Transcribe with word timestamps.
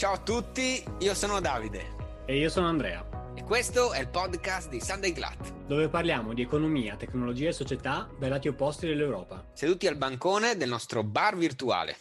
Ciao 0.00 0.14
a 0.14 0.18
tutti, 0.22 0.82
io 1.00 1.12
sono 1.12 1.40
Davide. 1.40 2.22
E 2.24 2.38
io 2.38 2.48
sono 2.48 2.68
Andrea. 2.68 3.34
E 3.36 3.42
questo 3.42 3.92
è 3.92 4.00
il 4.00 4.08
podcast 4.08 4.70
di 4.70 4.80
Sunday 4.80 5.12
Glat. 5.12 5.66
Dove 5.66 5.90
parliamo 5.90 6.32
di 6.32 6.40
economia, 6.40 6.96
tecnologia 6.96 7.50
e 7.50 7.52
società 7.52 8.08
dai 8.18 8.30
lati 8.30 8.48
opposti 8.48 8.86
dell'Europa. 8.86 9.50
Seduti 9.52 9.86
al 9.86 9.98
bancone 9.98 10.56
del 10.56 10.70
nostro 10.70 11.02
bar 11.02 11.36
virtuale. 11.36 11.96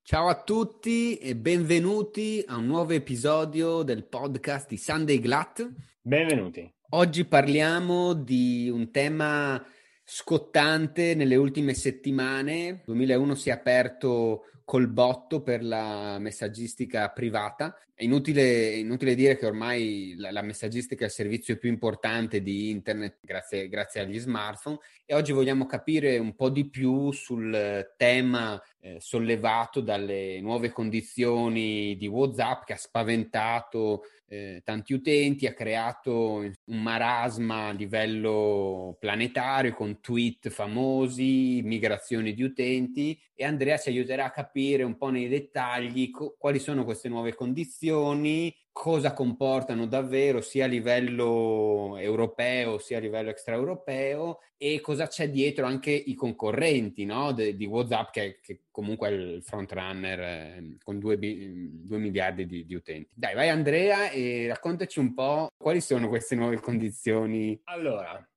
Ciao 0.00 0.28
a 0.28 0.42
tutti 0.42 1.18
e 1.18 1.36
benvenuti 1.36 2.42
a 2.46 2.56
un 2.56 2.64
nuovo 2.64 2.94
episodio 2.94 3.82
del 3.82 4.06
podcast 4.06 4.66
di 4.66 4.78
Sunday 4.78 5.20
Glat. 5.20 5.70
Benvenuti. 6.00 6.72
Oggi 6.92 7.26
parliamo 7.26 8.14
di 8.14 8.70
un 8.70 8.90
tema 8.90 9.62
scottante 10.02 11.14
nelle 11.14 11.36
ultime 11.36 11.74
settimane. 11.74 12.80
2001 12.86 13.34
si 13.34 13.50
è 13.50 13.52
aperto 13.52 14.44
col 14.64 14.88
botto 14.88 15.42
per 15.42 15.62
la 15.62 16.18
messaggistica 16.18 17.08
privata. 17.10 17.78
È 17.92 18.02
inutile, 18.02 18.70
inutile 18.70 19.14
dire 19.14 19.36
che 19.36 19.46
ormai 19.46 20.14
la, 20.16 20.32
la, 20.32 20.42
messaggistica 20.42 21.04
è 21.04 21.06
il 21.06 21.12
servizio 21.12 21.56
più 21.58 21.68
importante 21.68 22.42
di 22.42 22.70
internet 22.70 23.18
grazie, 23.20 23.68
grazie, 23.68 24.00
agli 24.00 24.18
smartphone 24.18 24.78
e 25.04 25.14
oggi 25.14 25.32
vogliamo 25.32 25.66
capire 25.66 26.18
un 26.18 26.34
po' 26.34 26.48
di 26.48 26.68
più 26.68 27.12
sul 27.12 27.94
tema 27.96 28.60
eh, 28.80 28.96
sollevato 28.98 29.80
dalle 29.80 30.40
nuove 30.40 30.70
condizioni 30.70 31.96
di 31.96 32.08
WhatsApp 32.08 32.64
che 32.64 32.72
ha 32.72 32.78
spaventato 32.78 34.02
eh, 34.26 34.62
tanti 34.64 34.94
utenti, 34.94 35.46
ha 35.46 35.54
creato 35.54 36.36
un 36.38 36.82
marasma 36.82 37.68
a 37.68 37.72
livello 37.72 38.96
planetario 38.98 39.74
con 39.74 40.00
tweet 40.00 40.48
famosi, 40.48 41.60
migrazioni 41.62 42.34
di 42.34 42.42
utenti 42.42 43.20
e 43.34 43.44
Andrea 43.44 43.76
ci 43.76 43.90
aiuterà 43.90 44.26
a 44.26 44.30
capire 44.30 44.82
un 44.82 44.96
po' 44.96 45.10
nei 45.10 45.28
dettagli 45.28 46.10
co- 46.10 46.34
quali 46.38 46.58
sono 46.58 46.84
queste 46.84 47.08
nuove 47.08 47.34
condizioni, 47.34 48.54
cosa 48.74 49.12
comportano 49.12 49.86
davvero 49.86 50.40
sia 50.40 50.64
a 50.64 50.68
livello 50.68 51.96
europeo 51.96 52.78
sia 52.78 52.98
a 52.98 53.00
livello 53.00 53.30
extraeuropeo 53.30 54.40
e 54.56 54.80
cosa 54.80 55.06
c'è 55.06 55.30
dietro 55.30 55.64
anche 55.64 55.92
i 55.92 56.14
concorrenti 56.14 57.04
no? 57.04 57.30
De, 57.30 57.54
di 57.54 57.66
WhatsApp 57.66 58.10
che, 58.10 58.40
che, 58.42 58.62
comunque 58.72 59.08
è 59.08 59.12
il 59.12 59.42
front 59.44 59.70
runner 59.70 60.20
eh, 60.20 60.76
con 60.82 60.98
2 60.98 61.16
miliardi 61.16 62.46
di, 62.46 62.66
di, 62.66 62.74
utenti. 62.74 63.10
Dai, 63.14 63.36
vai 63.36 63.48
Andrea 63.48 64.10
e 64.10 64.48
raccontaci 64.48 64.98
un 64.98 65.14
po' 65.14 65.50
quali 65.56 65.80
sono 65.80 66.08
queste 66.08 66.34
nuove 66.34 66.58
condizioni. 66.58 67.58
Allora, 67.66 68.28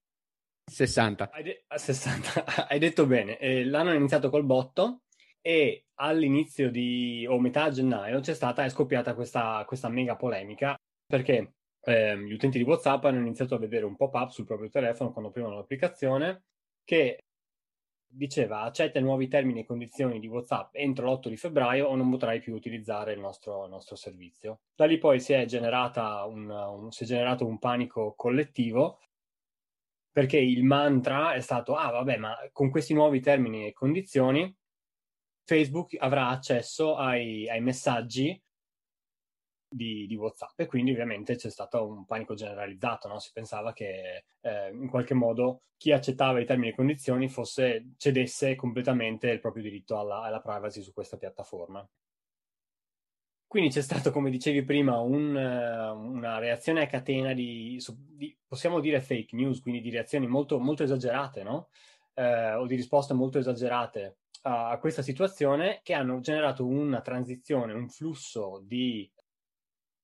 60. 0.66 1.32
Hai, 1.32 1.44
de- 1.44 1.66
60. 1.68 2.46
Hai 2.70 2.78
detto 2.78 3.08
bene, 3.08 3.40
eh, 3.40 3.66
l'anno 3.66 3.90
è 3.90 3.96
iniziato 3.96 4.30
col 4.30 4.46
botto 4.46 5.02
e 5.42 5.87
all'inizio 6.00 6.70
di 6.70 7.26
o 7.28 7.40
metà 7.40 7.70
gennaio 7.70 8.20
c'è 8.20 8.34
stata 8.34 8.64
è 8.64 8.70
scoppiata 8.70 9.14
questa, 9.14 9.64
questa 9.66 9.90
mega 9.90 10.16
polemica 10.16 10.76
perché 11.06 11.54
eh, 11.82 12.18
gli 12.18 12.34
utenti 12.34 12.58
di 12.58 12.64
WhatsApp 12.64 13.06
hanno 13.06 13.20
iniziato 13.20 13.56
a 13.56 13.60
vedere 13.60 13.86
un 13.86 13.96
pop-up 13.96 14.30
sul 14.30 14.46
proprio 14.46 14.70
telefono 14.70 15.12
quando 15.12 15.30
aprivano 15.30 15.56
l'applicazione 15.56 16.44
che 16.84 17.20
diceva 18.10 18.62
accetta 18.62 19.00
i 19.00 19.02
nuovi 19.02 19.28
termini 19.28 19.62
e 19.62 19.66
condizioni 19.66 20.20
di 20.20 20.28
WhatsApp 20.28 20.76
entro 20.76 21.12
l'8 21.12 21.28
di 21.28 21.38
febbraio 21.38 21.88
o 21.88 21.96
non 21.96 22.10
potrai 22.10 22.40
più 22.40 22.56
utilizzare 22.56 23.14
il 23.14 23.20
nostro, 23.20 23.66
il 23.66 23.70
nostro 23.70 23.96
servizio. 23.96 24.62
Da 24.76 24.86
lì 24.86 24.98
poi 24.98 25.20
si 25.20 25.34
è, 25.34 25.46
un, 25.52 26.50
un, 26.50 26.92
si 26.92 27.04
è 27.04 27.08
generato 27.08 27.46
un 27.46 27.60
panico 27.60 28.14
collettivo 28.16 29.00
perché 30.12 30.38
il 30.40 30.64
mantra 30.64 31.34
è 31.34 31.42
stato 31.42 31.76
ah 31.76 31.92
vabbè 31.92 32.18
ma 32.18 32.36
con 32.52 32.72
questi 32.72 32.94
nuovi 32.94 33.20
termini 33.20 33.68
e 33.68 33.74
condizioni 33.74 34.52
Facebook 35.48 35.96
avrà 35.98 36.28
accesso 36.28 36.98
ai, 36.98 37.48
ai 37.50 37.62
messaggi 37.62 38.40
di, 39.70 40.06
di, 40.06 40.16
WhatsApp 40.16 40.60
e 40.60 40.66
quindi 40.66 40.92
ovviamente 40.92 41.38
c'è 41.38 41.50
stato 41.50 41.88
un 41.88 42.06
panico 42.06 42.34
generalizzato, 42.34 43.08
no? 43.08 43.18
si 43.20 43.32
pensava 43.32 43.72
che 43.72 44.26
eh, 44.42 44.70
in 44.72 44.90
qualche 44.90 45.14
modo 45.14 45.62
chi 45.78 45.94
accettava 45.94 46.42
i 46.42 46.46
termini 46.46 46.72
e 46.72 46.76
condizioni 46.76 47.30
fosse, 47.30 47.94
cedesse 47.96 48.56
completamente 48.56 49.30
il 49.30 49.40
proprio 49.40 49.64
diritto 49.64 49.98
alla, 49.98 50.22
alla 50.22 50.42
privacy 50.42 50.82
su 50.82 50.92
questa 50.92 51.16
piattaforma. 51.16 51.88
Quindi 53.48 53.70
c'è 53.70 53.82
stato, 53.82 54.12
come 54.12 54.30
dicevi 54.30 54.66
prima, 54.66 55.00
un, 55.00 55.34
una 55.34 56.40
reazione 56.40 56.82
a 56.82 56.88
catena 56.88 57.32
di, 57.32 57.82
di, 57.96 58.38
possiamo 58.46 58.82
dire 58.82 59.00
fake 59.00 59.34
news, 59.34 59.62
quindi 59.62 59.80
di 59.80 59.92
reazioni 59.92 60.28
molto, 60.28 60.60
molto 60.60 60.84
esagerate, 60.84 61.44
no? 61.44 61.70
Eh, 62.14 62.54
o 62.56 62.66
di 62.66 62.76
risposte 62.76 63.14
molto 63.14 63.38
esagerate 63.38 64.18
a 64.44 64.78
questa 64.80 65.02
situazione 65.02 65.82
che 65.84 65.94
hanno 65.94 66.20
generato 66.20 66.66
una 66.66 67.02
transizione, 67.02 67.74
un 67.74 67.90
flusso 67.90 68.62
di 68.64 69.10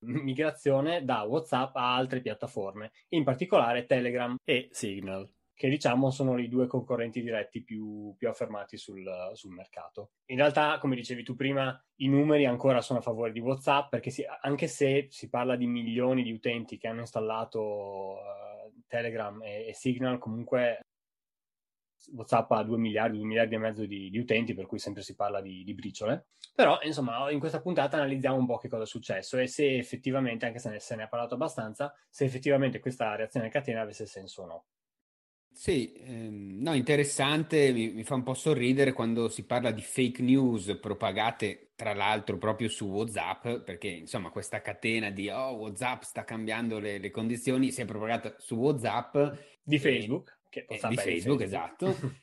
migrazione 0.03 1.03
da 1.03 1.21
WhatsApp 1.21 1.75
a 1.75 1.95
altre 1.95 2.21
piattaforme, 2.21 2.91
in 3.09 3.23
particolare 3.23 3.85
Telegram 3.85 4.35
e 4.43 4.69
Signal, 4.71 5.29
che 5.53 5.69
diciamo 5.69 6.09
sono 6.11 6.37
i 6.39 6.49
due 6.49 6.67
concorrenti 6.67 7.21
diretti 7.21 7.63
più, 7.63 8.13
più 8.17 8.27
affermati 8.27 8.77
sul, 8.77 9.05
sul, 9.33 9.53
mercato. 9.53 10.11
In 10.25 10.37
realtà, 10.37 10.77
come 10.79 10.95
dicevi 10.95 11.23
tu 11.23 11.35
prima, 11.35 11.81
i 11.97 12.07
numeri 12.07 12.45
ancora 12.45 12.81
sono 12.81 12.99
a 12.99 13.03
favore 13.03 13.31
di 13.31 13.39
WhatsApp, 13.39 13.89
perché 13.89 14.09
si, 14.09 14.25
anche 14.41 14.67
se 14.67 15.07
si 15.09 15.29
parla 15.29 15.55
di 15.55 15.67
milioni 15.67 16.23
di 16.23 16.31
utenti 16.31 16.77
che 16.77 16.87
hanno 16.87 17.01
installato 17.01 17.61
uh, 18.13 18.81
Telegram 18.87 19.41
e, 19.43 19.67
e 19.67 19.73
Signal, 19.73 20.17
comunque 20.17 20.79
WhatsApp 22.11 22.51
ha 22.51 22.63
2 22.63 22.77
miliardi, 22.77 23.17
2 23.17 23.25
miliardi 23.25 23.55
e 23.55 23.57
mezzo 23.57 23.85
di, 23.85 24.09
di 24.09 24.17
utenti, 24.19 24.53
per 24.53 24.65
cui 24.65 24.79
sempre 24.79 25.01
si 25.01 25.15
parla 25.15 25.41
di, 25.41 25.63
di, 25.63 25.73
briciole. 25.73 26.27
Però, 26.53 26.79
insomma, 26.83 27.29
in 27.31 27.39
questa 27.39 27.61
puntata 27.61 27.97
analizziamo 27.97 28.37
un 28.37 28.45
po' 28.45 28.57
che 28.57 28.67
cosa 28.67 28.83
è 28.83 28.87
successo 28.87 29.37
e 29.37 29.47
se 29.47 29.77
effettivamente, 29.77 30.45
anche 30.45 30.59
se 30.59 30.69
ne, 30.69 30.79
se 30.79 30.95
ne 30.95 31.03
è 31.03 31.07
parlato 31.07 31.35
abbastanza, 31.35 31.93
se 32.09 32.25
effettivamente 32.25 32.79
questa 32.79 33.15
reazione 33.15 33.47
a 33.47 33.49
catena 33.49 33.81
avesse 33.81 34.05
senso 34.05 34.43
o 34.43 34.45
no. 34.45 34.65
Sì, 35.53 35.93
ehm, 35.93 36.61
no, 36.61 36.73
interessante, 36.73 37.71
mi, 37.71 37.91
mi, 37.91 38.03
fa 38.03 38.15
un 38.15 38.23
po' 38.23 38.33
sorridere 38.33 38.91
quando 38.91 39.29
si 39.29 39.45
parla 39.45 39.71
di 39.71 39.81
fake 39.81 40.21
news 40.23 40.77
propagate 40.81 41.71
tra 41.75 41.93
l'altro 41.93 42.37
proprio 42.37 42.69
su 42.69 42.87
WhatsApp, 42.87 43.59
perché 43.63 43.87
insomma 43.87 44.31
questa 44.31 44.61
catena 44.61 45.11
di 45.11 45.29
oh, 45.29 45.51
WhatsApp 45.51 46.01
sta 46.01 46.23
cambiando 46.23 46.79
le, 46.79 46.97
le 46.97 47.11
condizioni 47.11 47.71
si 47.71 47.81
è 47.81 47.85
propagata 47.85 48.35
su 48.39 48.55
WhatsApp 48.55 49.15
di 49.61 49.77
Facebook. 49.77 50.41
Che 50.53 50.65
eh, 50.69 50.75
di 50.75 50.77
Facebook, 50.77 51.01
Facebook, 51.01 51.41
esatto. 51.41 51.95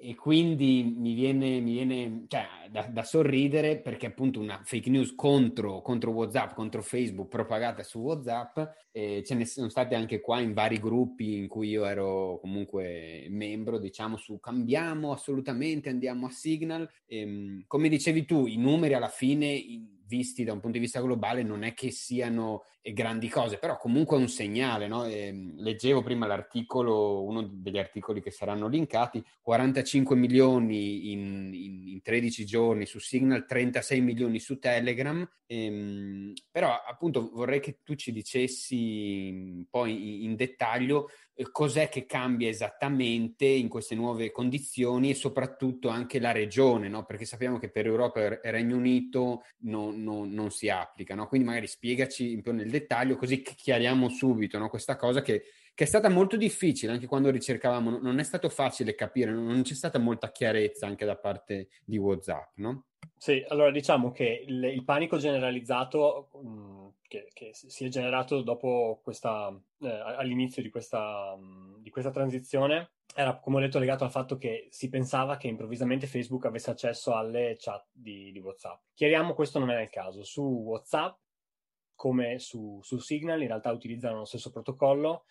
e 0.00 0.14
quindi 0.16 0.82
mi 0.82 1.14
viene, 1.14 1.60
mi 1.60 1.72
viene 1.72 2.24
cioè, 2.26 2.44
da, 2.68 2.82
da, 2.88 3.04
sorridere 3.04 3.78
perché 3.78 4.06
appunto 4.06 4.40
una 4.40 4.60
fake 4.64 4.90
news 4.90 5.14
contro, 5.14 5.82
contro 5.82 6.10
WhatsApp, 6.10 6.54
contro 6.54 6.82
Facebook 6.82 7.28
propagata 7.28 7.84
su 7.84 8.00
WhatsApp, 8.00 8.58
eh, 8.96 9.22
ce 9.22 9.34
ne 9.34 9.44
sono 9.44 9.68
state 9.68 9.94
anche 9.94 10.22
qua 10.22 10.40
in 10.40 10.54
vari 10.54 10.80
gruppi 10.80 11.36
in 11.36 11.48
cui 11.48 11.68
io 11.68 11.84
ero 11.84 12.38
comunque 12.40 13.26
membro, 13.28 13.78
diciamo 13.78 14.16
su 14.16 14.40
cambiamo 14.40 15.12
assolutamente, 15.12 15.90
andiamo 15.90 16.24
a 16.24 16.30
Signal. 16.30 16.88
E, 17.04 17.18
ehm, 17.20 17.64
come 17.66 17.90
dicevi 17.90 18.24
tu, 18.24 18.46
i 18.46 18.56
numeri 18.56 18.94
alla 18.94 19.08
fine... 19.08 19.48
In, 19.48 19.94
visti 20.06 20.44
da 20.44 20.52
un 20.52 20.60
punto 20.60 20.76
di 20.76 20.84
vista 20.84 21.00
globale 21.00 21.42
non 21.42 21.62
è 21.62 21.74
che 21.74 21.90
siano 21.90 22.62
eh, 22.80 22.92
grandi 22.92 23.28
cose, 23.28 23.58
però 23.58 23.76
comunque 23.76 24.16
è 24.16 24.20
un 24.20 24.28
segnale. 24.28 24.86
No? 24.86 25.04
Eh, 25.04 25.52
leggevo 25.56 26.02
prima 26.02 26.26
l'articolo, 26.26 27.24
uno 27.24 27.42
degli 27.42 27.78
articoli 27.78 28.22
che 28.22 28.30
saranno 28.30 28.68
linkati, 28.68 29.22
45 29.42 30.16
milioni 30.16 31.12
in, 31.12 31.50
in, 31.52 31.88
in 31.88 32.02
13 32.02 32.44
giorni 32.44 32.86
su 32.86 32.98
Signal, 32.98 33.46
36 33.46 34.00
milioni 34.00 34.38
su 34.38 34.58
Telegram, 34.58 35.28
ehm, 35.46 36.32
però 36.50 36.72
appunto 36.86 37.30
vorrei 37.32 37.60
che 37.60 37.80
tu 37.82 37.94
ci 37.94 38.12
dicessi 38.12 38.85
poi 39.68 40.24
in, 40.24 40.36
dettaglio 40.36 41.08
eh, 41.34 41.50
cos'è 41.50 41.88
che 41.88 42.06
cambia 42.06 42.48
esattamente 42.48 43.44
in 43.44 43.68
queste 43.68 43.94
nuove 43.94 44.30
condizioni 44.30 45.10
e 45.10 45.14
soprattutto 45.14 45.88
anche 45.88 46.18
la 46.18 46.32
regione, 46.32 46.88
no? 46.88 47.04
perché 47.04 47.24
sappiamo 47.24 47.58
che 47.58 47.70
per 47.70 47.86
Europa 47.86 48.40
e 48.40 48.50
Regno 48.50 48.76
Unito 48.76 49.44
non, 49.58 50.02
non, 50.02 50.30
non 50.30 50.50
si 50.50 50.68
applica, 50.68 51.14
no? 51.14 51.28
quindi 51.28 51.46
magari 51.46 51.66
spiegaci 51.66 52.34
un 52.34 52.42
po' 52.42 52.52
nel 52.52 52.70
dettaglio 52.70 53.16
così 53.16 53.42
chiariamo 53.42 54.08
subito 54.08 54.58
no? 54.58 54.68
questa 54.68 54.96
cosa 54.96 55.22
che, 55.22 55.42
che, 55.74 55.84
è 55.84 55.86
stata 55.86 56.08
molto 56.08 56.36
difficile 56.36 56.92
anche 56.92 57.06
quando 57.06 57.30
ricercavamo, 57.30 57.98
non 57.98 58.18
è 58.18 58.22
stato 58.22 58.48
facile 58.48 58.94
capire, 58.94 59.32
non 59.32 59.62
c'è 59.62 59.74
stata 59.74 59.98
molta 59.98 60.30
chiarezza 60.30 60.86
anche 60.86 61.04
da 61.04 61.16
parte 61.16 61.68
di 61.84 61.96
WhatsApp? 61.98 62.58
Sì, 63.18 63.42
allora 63.48 63.70
diciamo 63.70 64.12
che 64.12 64.44
il, 64.46 64.62
il 64.64 64.84
panico 64.84 65.16
generalizzato 65.16 66.28
mh, 66.34 66.48
mm, 66.48 66.85
che, 67.08 67.28
che, 67.32 67.50
si 67.52 67.84
è 67.84 67.88
generato 67.88 68.42
dopo 68.42 69.00
questa, 69.02 69.48
eh, 69.80 69.88
all'inizio 69.88 70.62
di 70.62 70.70
questa, 70.70 71.36
mh, 71.36 71.82
di 71.82 71.90
questa 71.90 72.10
transizione 72.10 72.90
era, 73.14 73.38
come 73.38 73.56
ho 73.56 73.60
detto, 73.60 73.78
legato 73.78 74.04
al 74.04 74.10
fatto 74.10 74.36
che 74.36 74.68
si 74.70 74.88
pensava 74.88 75.36
che 75.36 75.48
improvvisamente 75.48 76.06
Facebook 76.06 76.44
avesse 76.44 76.70
accesso 76.70 77.14
alle 77.14 77.56
chat 77.58 77.86
di, 77.90 78.30
di 78.30 78.38
WhatsApp. 78.38 78.82
Chiariamo, 78.94 79.34
questo 79.34 79.58
non 79.58 79.70
è 79.70 79.80
il 79.80 79.88
caso. 79.88 80.22
Su 80.22 80.42
WhatsApp, 80.42 81.18
come 81.94 82.38
su, 82.38 82.78
su 82.82 82.98
Signal, 82.98 83.40
in 83.40 83.48
realtà 83.48 83.70
utilizzano 83.70 84.18
lo 84.18 84.24
stesso 84.24 84.50
protocollo. 84.50 85.24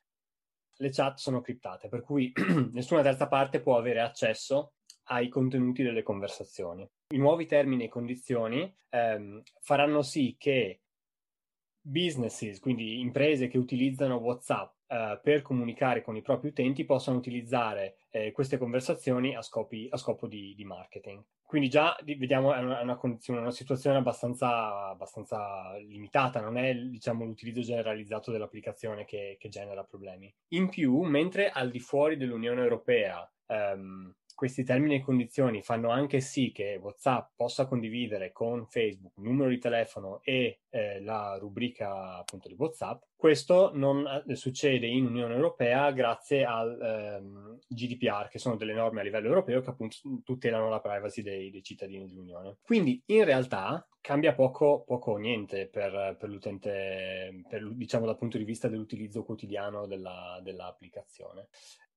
Le 0.77 0.89
chat 0.89 1.17
sono 1.17 1.41
criptate, 1.41 1.87
per 1.87 2.01
cui 2.01 2.33
nessuna 2.73 3.03
terza 3.03 3.27
parte 3.27 3.61
può 3.61 3.77
avere 3.77 4.01
accesso 4.01 4.73
ai 5.09 5.29
contenuti 5.29 5.83
delle 5.83 6.01
conversazioni. 6.01 6.89
i 7.13 7.17
nuovi 7.17 7.45
termini 7.45 7.85
e 7.85 7.89
condizioni 7.89 8.75
ehm, 8.89 9.43
faranno 9.61 10.01
sì 10.01 10.35
che 10.39 10.84
businesses, 11.87 12.59
quindi 12.59 12.99
imprese 12.99 13.47
che 13.47 13.59
utilizzano 13.59 14.15
WhatsApp 14.15 14.73
eh, 14.87 15.19
per 15.21 15.43
comunicare 15.43 16.01
con 16.01 16.15
i 16.15 16.23
propri 16.23 16.49
utenti, 16.49 16.83
possano 16.83 17.17
utilizzare 17.17 17.97
eh, 18.09 18.31
queste 18.31 18.57
conversazioni 18.57 19.35
a, 19.35 19.41
scopi, 19.43 19.87
a 19.91 19.97
scopo 19.97 20.25
di, 20.27 20.55
di, 20.55 20.65
marketing. 20.65 21.23
Quindi 21.43 21.69
già 21.69 21.95
vediamo 22.03 22.53
è 22.53 22.59
una, 22.59 22.81
una, 22.81 22.95
condizione, 22.95 23.39
una 23.39 23.51
situazione 23.51 23.97
abbastanza, 23.97 24.87
abbastanza, 24.87 25.77
limitata, 25.77 26.41
non 26.41 26.57
è 26.57 26.73
diciamo, 26.73 27.23
l'utilizzo 27.23 27.61
generalizzato 27.61 28.31
dell'applicazione 28.31 29.05
che, 29.05 29.37
che 29.39 29.49
genera 29.49 29.83
problemi. 29.83 30.33
In 30.49 30.69
più, 30.69 31.01
mentre 31.01 31.51
al 31.51 31.69
di 31.69 31.79
fuori 31.79 32.17
dell'Unione 32.17 32.61
Europea 32.61 33.31
ehm, 33.45 34.11
questi 34.35 34.63
termini 34.63 34.95
e 34.95 35.01
condizioni 35.01 35.63
fanno 35.63 35.89
anche 35.89 36.19
sì 36.19 36.51
che 36.51 36.77
WhatsApp 36.81 37.31
possa 37.35 37.65
condividere 37.65 38.31
con 38.31 38.67
Facebook 38.67 39.17
numero 39.17 39.49
di 39.49 39.57
telefono 39.57 40.19
e 40.23 40.59
eh, 40.69 41.01
la 41.01 41.37
rubrica 41.39 42.17
appunto 42.17 42.49
di 42.49 42.55
WhatsApp. 42.57 43.01
Questo 43.15 43.71
non 43.73 44.05
eh, 44.27 44.35
succede 44.35 44.85
in 44.87 45.05
Unione 45.05 45.33
Europea 45.33 45.89
grazie 45.91 46.43
al 46.43 46.79
ehm, 46.79 47.59
GDPR, 47.67 48.27
che 48.27 48.39
sono 48.39 48.57
delle 48.57 48.73
norme 48.73 48.99
a 48.99 49.03
livello 49.03 49.27
europeo 49.27 49.61
che 49.61 49.69
appunto 49.69 49.97
tutelano 50.23 50.69
la 50.69 50.81
privacy 50.81 51.21
dei, 51.21 51.49
dei 51.49 51.63
cittadini 51.63 52.05
dell'Unione. 52.05 52.57
Quindi 52.61 53.01
in 53.07 53.23
realtà 53.23 53.87
cambia 54.01 54.35
poco, 54.35 54.83
poco 54.85 55.13
o 55.13 55.17
niente 55.17 55.67
per, 55.67 56.17
per 56.19 56.29
l'utente, 56.29 57.41
per, 57.47 57.67
diciamo 57.73 58.05
dal 58.05 58.17
punto 58.17 58.37
di 58.37 58.43
vista 58.43 58.67
dell'utilizzo 58.67 59.23
quotidiano 59.23 59.87
della, 59.87 60.39
dell'applicazione. 60.43 61.47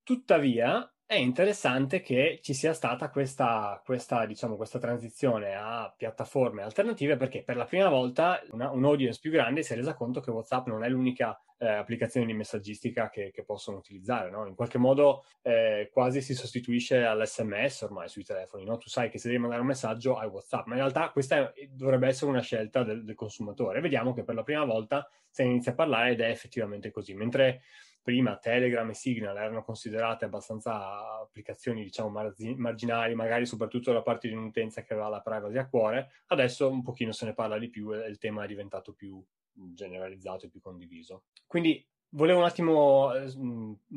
Tuttavia, 0.09 0.91
è 1.05 1.17
interessante 1.17 2.01
che 2.01 2.39
ci 2.41 2.55
sia 2.55 2.73
stata 2.73 3.11
questa, 3.11 3.79
questa, 3.85 4.25
diciamo, 4.25 4.57
questa 4.57 4.79
transizione 4.79 5.55
a 5.55 5.93
piattaforme 5.95 6.63
alternative 6.63 7.19
perché 7.19 7.43
per 7.43 7.57
la 7.57 7.67
prima 7.67 7.91
volta 7.91 8.41
una, 8.53 8.71
un 8.71 8.87
audience 8.87 9.19
più 9.21 9.31
grande 9.31 9.63
si 9.63 9.75
è 9.75 9.77
resa 9.77 9.93
conto 9.93 10.21
che 10.21 10.31
WhatsApp 10.31 10.69
non 10.69 10.83
è 10.83 10.89
l'unica 10.89 11.39
eh, 11.59 11.69
applicazione 11.69 12.25
di 12.25 12.33
messaggistica 12.33 13.11
che, 13.11 13.31
che 13.31 13.45
possono 13.45 13.77
utilizzare. 13.77 14.31
No? 14.31 14.47
In 14.47 14.55
qualche 14.55 14.79
modo 14.79 15.27
eh, 15.43 15.91
quasi 15.93 16.23
si 16.23 16.33
sostituisce 16.33 17.05
all'SMS 17.05 17.83
ormai 17.83 18.09
sui 18.09 18.25
telefoni. 18.25 18.65
No? 18.65 18.79
Tu 18.79 18.89
sai 18.89 19.11
che 19.11 19.19
se 19.19 19.29
devi 19.29 19.41
mandare 19.41 19.61
un 19.61 19.69
messaggio 19.69 20.17
hai 20.17 20.29
WhatsApp, 20.29 20.69
ma 20.69 20.73
in 20.73 20.81
realtà 20.81 21.11
questa 21.11 21.53
è, 21.53 21.67
dovrebbe 21.69 22.07
essere 22.07 22.31
una 22.31 22.41
scelta 22.41 22.83
del, 22.83 23.05
del 23.05 23.15
consumatore. 23.15 23.83
Vediamo 23.83 24.15
che 24.15 24.25
per 24.25 24.37
la 24.37 24.43
prima 24.43 24.65
volta 24.65 25.07
se 25.29 25.45
ne 25.45 25.51
inizia 25.51 25.73
a 25.73 25.75
parlare 25.75 26.13
ed 26.13 26.21
è 26.23 26.31
effettivamente 26.31 26.91
così. 26.91 27.13
Mentre 27.13 27.61
prima 28.09 28.39
Telegram 28.39 28.89
e 28.89 28.95
Signal 28.95 29.37
erano 29.37 29.63
considerate 29.63 30.25
abbastanza 30.25 31.21
applicazioni, 31.21 31.83
diciamo, 31.83 32.09
marzi- 32.09 32.55
marginali, 32.55 33.15
magari 33.15 33.45
soprattutto 33.45 33.93
da 33.93 34.01
parte 34.01 34.29
di 34.29 34.35
un'utenza 34.35 34.81
che 34.81 34.95
aveva 34.95 35.11
la 35.11 35.21
privacy 35.21 35.59
a 35.59 35.69
cuore, 35.69 36.23
adesso 36.29 36.71
un 36.71 36.83
pochino 36.83 37.13
se 37.13 37.27
ne 37.27 37.35
parla 37.35 37.59
di 37.59 37.69
più 37.69 37.93
e 37.93 38.09
il 38.09 38.17
tema 38.17 38.45
è 38.45 38.47
diventato 38.47 38.95
più 38.95 39.23
generalizzato 39.53 40.47
e 40.47 40.49
più 40.49 40.63
condiviso. 40.63 41.25
Quindi 41.47 41.87
volevo 42.13 42.39
un 42.39 42.47
attimo 42.47 43.13
eh, 43.13 43.31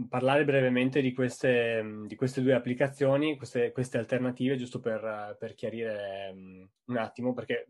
parlare 0.09 0.43
brevemente 0.43 0.99
di 0.99 1.13
queste, 1.13 1.81
di 2.05 2.15
queste 2.15 2.41
due 2.41 2.53
applicazioni, 2.53 3.37
queste, 3.37 3.71
queste, 3.71 3.97
alternative, 3.97 4.57
giusto 4.57 4.81
per, 4.81 5.37
per 5.39 5.53
chiarire 5.53 6.31
um, 6.33 6.69
un 6.87 6.97
attimo, 6.97 7.33
perché 7.33 7.69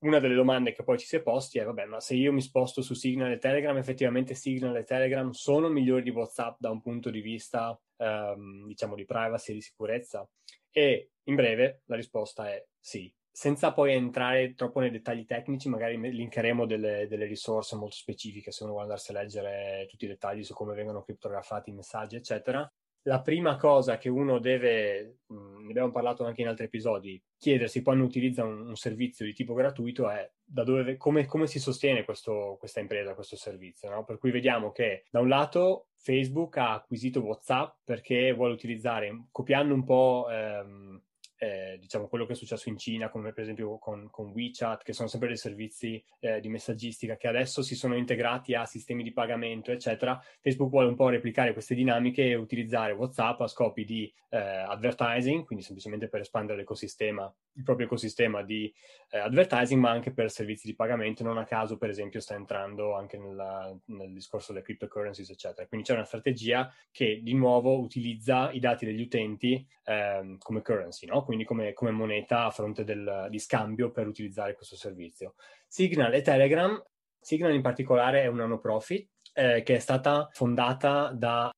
una 0.00 0.18
delle 0.18 0.34
domande 0.34 0.72
che 0.72 0.82
poi 0.82 0.98
ci 0.98 1.06
si 1.06 1.16
è 1.16 1.22
posti 1.22 1.58
è, 1.58 1.64
vabbè, 1.64 1.86
ma 1.86 2.00
se 2.00 2.14
io 2.14 2.32
mi 2.32 2.42
sposto 2.42 2.82
su 2.82 2.94
Signal 2.94 3.32
e 3.32 3.38
Telegram, 3.38 3.76
effettivamente 3.76 4.34
Signal 4.34 4.76
e 4.76 4.84
Telegram 4.84 5.30
sono 5.30 5.68
migliori 5.68 6.02
di 6.02 6.10
WhatsApp 6.10 6.56
da 6.58 6.70
un 6.70 6.82
punto 6.82 7.10
di 7.10 7.20
vista, 7.20 7.78
ehm, 7.96 8.66
diciamo, 8.66 8.94
di 8.94 9.04
privacy 9.04 9.52
e 9.52 9.54
di 9.54 9.60
sicurezza? 9.62 10.28
E 10.70 11.10
in 11.24 11.34
breve 11.34 11.82
la 11.86 11.96
risposta 11.96 12.48
è 12.50 12.64
sì. 12.78 13.12
Senza 13.30 13.72
poi 13.72 13.92
entrare 13.92 14.54
troppo 14.54 14.80
nei 14.80 14.90
dettagli 14.90 15.26
tecnici, 15.26 15.68
magari 15.68 15.98
linkeremo 15.98 16.64
delle, 16.64 17.06
delle 17.06 17.26
risorse 17.26 17.76
molto 17.76 17.96
specifiche 17.96 18.50
se 18.50 18.62
uno 18.62 18.72
vuole 18.72 18.86
andarsi 18.86 19.10
a 19.10 19.14
leggere 19.14 19.86
tutti 19.90 20.06
i 20.06 20.08
dettagli 20.08 20.42
su 20.42 20.54
come 20.54 20.74
vengono 20.74 21.02
criptografati 21.02 21.70
i 21.70 21.74
messaggi, 21.74 22.16
eccetera 22.16 22.70
la 23.06 23.20
prima 23.20 23.56
cosa 23.56 23.98
che 23.98 24.08
uno 24.08 24.38
deve, 24.38 25.18
mh, 25.26 25.64
ne 25.64 25.68
abbiamo 25.70 25.92
parlato 25.92 26.24
anche 26.24 26.40
in 26.40 26.48
altri 26.48 26.64
episodi, 26.64 27.20
chiedersi 27.38 27.82
quando 27.82 28.04
utilizza 28.04 28.44
un, 28.44 28.66
un 28.68 28.76
servizio 28.76 29.24
di 29.24 29.32
tipo 29.32 29.54
gratuito 29.54 30.10
è 30.10 30.28
dove, 30.44 30.96
come, 30.96 31.24
come 31.26 31.46
si 31.46 31.60
sostiene 31.60 32.04
questo, 32.04 32.56
questa 32.58 32.80
impresa, 32.80 33.14
questo 33.14 33.36
servizio. 33.36 33.90
No? 33.90 34.04
Per 34.04 34.18
cui 34.18 34.32
vediamo 34.32 34.72
che 34.72 35.04
da 35.10 35.20
un 35.20 35.28
lato 35.28 35.88
Facebook 35.94 36.56
ha 36.56 36.74
acquisito 36.74 37.20
WhatsApp 37.20 37.78
perché 37.84 38.32
vuole 38.32 38.52
utilizzare, 38.52 39.26
copiando 39.30 39.72
un 39.72 39.84
po' 39.84 40.26
ehm, 40.28 41.00
eh, 41.38 41.76
diciamo 41.78 42.08
quello 42.08 42.26
che 42.26 42.32
è 42.32 42.36
successo 42.36 42.68
in 42.68 42.78
Cina, 42.78 43.08
come 43.08 43.32
per 43.32 43.42
esempio 43.42 43.78
con, 43.78 44.08
con 44.10 44.30
WeChat, 44.30 44.82
che 44.82 44.92
sono 44.92 45.08
sempre 45.08 45.28
dei 45.28 45.36
servizi 45.36 46.02
eh, 46.20 46.40
di 46.40 46.48
messaggistica 46.48 47.16
che 47.16 47.28
adesso 47.28 47.62
si 47.62 47.74
sono 47.74 47.96
integrati 47.96 48.54
a 48.54 48.64
sistemi 48.64 49.02
di 49.02 49.12
pagamento, 49.12 49.70
eccetera. 49.70 50.20
Facebook 50.40 50.70
vuole 50.70 50.88
un 50.88 50.94
po' 50.94 51.08
replicare 51.08 51.52
queste 51.52 51.74
dinamiche 51.74 52.24
e 52.24 52.34
utilizzare 52.34 52.92
WhatsApp 52.92 53.40
a 53.40 53.46
scopi 53.46 53.84
di 53.84 54.12
eh, 54.30 54.38
advertising, 54.38 55.44
quindi 55.44 55.64
semplicemente 55.64 56.08
per 56.08 56.20
espandere 56.20 56.58
l'ecosistema, 56.58 57.32
il 57.54 57.62
proprio 57.62 57.86
ecosistema 57.86 58.42
di 58.42 58.72
eh, 59.10 59.18
advertising, 59.18 59.80
ma 59.80 59.90
anche 59.90 60.12
per 60.12 60.30
servizi 60.30 60.66
di 60.66 60.74
pagamento. 60.74 61.22
Non 61.22 61.38
a 61.38 61.44
caso, 61.44 61.76
per 61.76 61.90
esempio, 61.90 62.20
sta 62.20 62.34
entrando 62.34 62.94
anche 62.94 63.18
nella, 63.18 63.74
nel 63.86 64.12
discorso 64.12 64.52
delle 64.52 64.64
cryptocurrencies, 64.64 65.30
eccetera. 65.30 65.66
Quindi 65.66 65.86
c'è 65.86 65.94
una 65.94 66.04
strategia 66.04 66.72
che 66.90 67.20
di 67.22 67.34
nuovo 67.34 67.78
utilizza 67.80 68.50
i 68.52 68.58
dati 68.58 68.84
degli 68.84 69.02
utenti 69.02 69.66
ehm, 69.84 70.38
come 70.38 70.62
currency, 70.62 71.06
no? 71.06 71.24
Quindi 71.26 71.44
come, 71.44 71.74
come 71.74 71.90
moneta 71.90 72.46
a 72.46 72.50
fronte 72.50 72.84
del, 72.84 73.26
di 73.28 73.38
scambio 73.38 73.90
per 73.90 74.06
utilizzare 74.06 74.54
questo 74.54 74.76
servizio. 74.76 75.34
Signal 75.68 76.14
e 76.14 76.22
Telegram, 76.22 76.82
Signal 77.20 77.52
in 77.52 77.60
particolare 77.60 78.22
è 78.22 78.28
una 78.28 78.46
no 78.46 78.58
profit 78.58 79.10
eh, 79.34 79.62
che 79.62 79.74
è 79.74 79.78
stata 79.78 80.28
fondata 80.32 81.10
da 81.12 81.50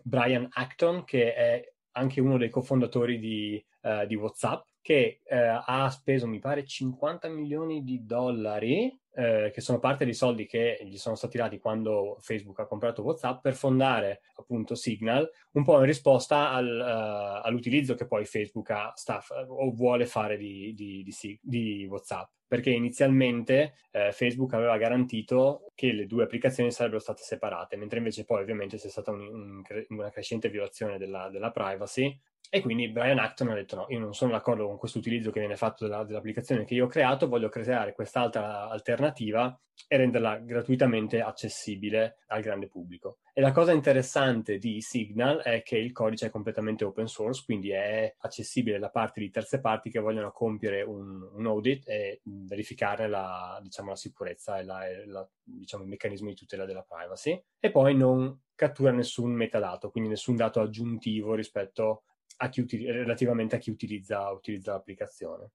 Brian 0.00 0.46
Acton, 0.48 1.04
che 1.04 1.34
è 1.34 1.72
anche 1.92 2.20
uno 2.20 2.38
dei 2.38 2.48
cofondatori 2.48 3.18
di, 3.18 3.62
uh, 3.82 4.06
di 4.06 4.14
WhatsApp, 4.14 4.64
che 4.80 5.20
uh, 5.24 5.60
ha 5.64 5.90
speso, 5.90 6.28
mi 6.28 6.38
pare, 6.38 6.64
50 6.64 7.28
milioni 7.28 7.82
di 7.82 8.06
dollari 8.06 8.96
eh, 9.18 9.50
che 9.52 9.60
sono 9.60 9.80
parte 9.80 10.04
dei 10.04 10.14
soldi 10.14 10.46
che 10.46 10.78
gli 10.84 10.96
sono 10.96 11.16
stati 11.16 11.36
dati 11.36 11.58
quando 11.58 12.18
Facebook 12.20 12.60
ha 12.60 12.66
comprato 12.66 13.02
WhatsApp 13.02 13.42
per 13.42 13.56
fondare 13.56 14.20
appunto 14.36 14.76
Signal, 14.76 15.28
un 15.54 15.64
po' 15.64 15.80
in 15.80 15.86
risposta 15.86 16.50
al, 16.50 16.68
uh, 16.68 17.44
all'utilizzo 17.44 17.96
che 17.96 18.06
poi 18.06 18.24
Facebook 18.24 18.70
ha 18.70 18.92
staff, 18.94 19.30
o 19.30 19.72
vuole 19.72 20.06
fare 20.06 20.36
di, 20.36 20.72
di, 20.72 21.02
di, 21.02 21.38
di 21.42 21.86
WhatsApp. 21.90 22.30
Perché 22.46 22.70
inizialmente 22.70 23.74
eh, 23.90 24.12
Facebook 24.12 24.54
aveva 24.54 24.78
garantito 24.78 25.70
che 25.74 25.92
le 25.92 26.06
due 26.06 26.22
applicazioni 26.22 26.70
sarebbero 26.70 27.00
state 27.00 27.22
separate, 27.22 27.76
mentre 27.76 27.98
invece 27.98 28.24
poi 28.24 28.40
ovviamente 28.40 28.78
c'è 28.78 28.88
stata 28.88 29.10
un, 29.10 29.20
un, 29.20 29.62
una 29.88 30.10
crescente 30.10 30.48
violazione 30.48 30.96
della, 30.96 31.28
della 31.28 31.50
privacy 31.50 32.16
e 32.50 32.60
quindi 32.60 32.88
Brian 32.88 33.18
Acton 33.18 33.48
ha 33.48 33.54
detto 33.54 33.76
no, 33.76 33.86
io 33.90 33.98
non 33.98 34.14
sono 34.14 34.32
d'accordo 34.32 34.66
con 34.66 34.78
questo 34.78 34.98
utilizzo 34.98 35.30
che 35.30 35.40
viene 35.40 35.56
fatto 35.56 35.84
della, 35.84 36.04
dell'applicazione 36.04 36.64
che 36.64 36.74
io 36.74 36.86
ho 36.86 36.88
creato, 36.88 37.28
voglio 37.28 37.48
creare 37.48 37.94
quest'altra 37.94 38.68
alternativa 38.68 39.58
e 39.86 39.96
renderla 39.96 40.38
gratuitamente 40.38 41.20
accessibile 41.20 42.18
al 42.28 42.42
grande 42.42 42.66
pubblico. 42.66 43.18
E 43.32 43.40
la 43.40 43.52
cosa 43.52 43.72
interessante 43.72 44.58
di 44.58 44.80
Signal 44.80 45.38
è 45.42 45.62
che 45.62 45.76
il 45.76 45.92
codice 45.92 46.26
è 46.26 46.30
completamente 46.30 46.84
open 46.84 47.06
source, 47.06 47.42
quindi 47.44 47.70
è 47.70 48.12
accessibile 48.18 48.78
da 48.78 48.90
parte 48.90 49.20
di 49.20 49.30
terze 49.30 49.60
parti 49.60 49.90
che 49.90 50.00
vogliono 50.00 50.32
compiere 50.32 50.82
un, 50.82 51.22
un 51.32 51.46
audit 51.46 51.86
e 51.88 52.20
verificare 52.24 53.08
la, 53.08 53.60
diciamo, 53.62 53.90
la 53.90 53.96
sicurezza 53.96 54.58
e, 54.58 54.64
la, 54.64 54.80
la, 55.06 55.28
diciamo, 55.42 55.84
i 55.84 55.88
meccanismi 55.88 56.30
di 56.30 56.36
tutela 56.36 56.64
della 56.64 56.82
privacy. 56.82 57.40
E 57.60 57.70
poi 57.70 57.94
non 57.94 58.36
cattura 58.54 58.90
nessun 58.90 59.30
metadato, 59.30 59.90
quindi 59.90 60.10
nessun 60.10 60.34
dato 60.34 60.60
aggiuntivo 60.60 61.34
rispetto 61.34 62.02
a 62.36 62.48
chi 62.48 62.60
uti- 62.60 62.90
relativamente 62.90 63.56
a 63.56 63.58
chi 63.58 63.70
utilizza, 63.70 64.30
utilizza 64.30 64.72
l'applicazione. 64.72 65.50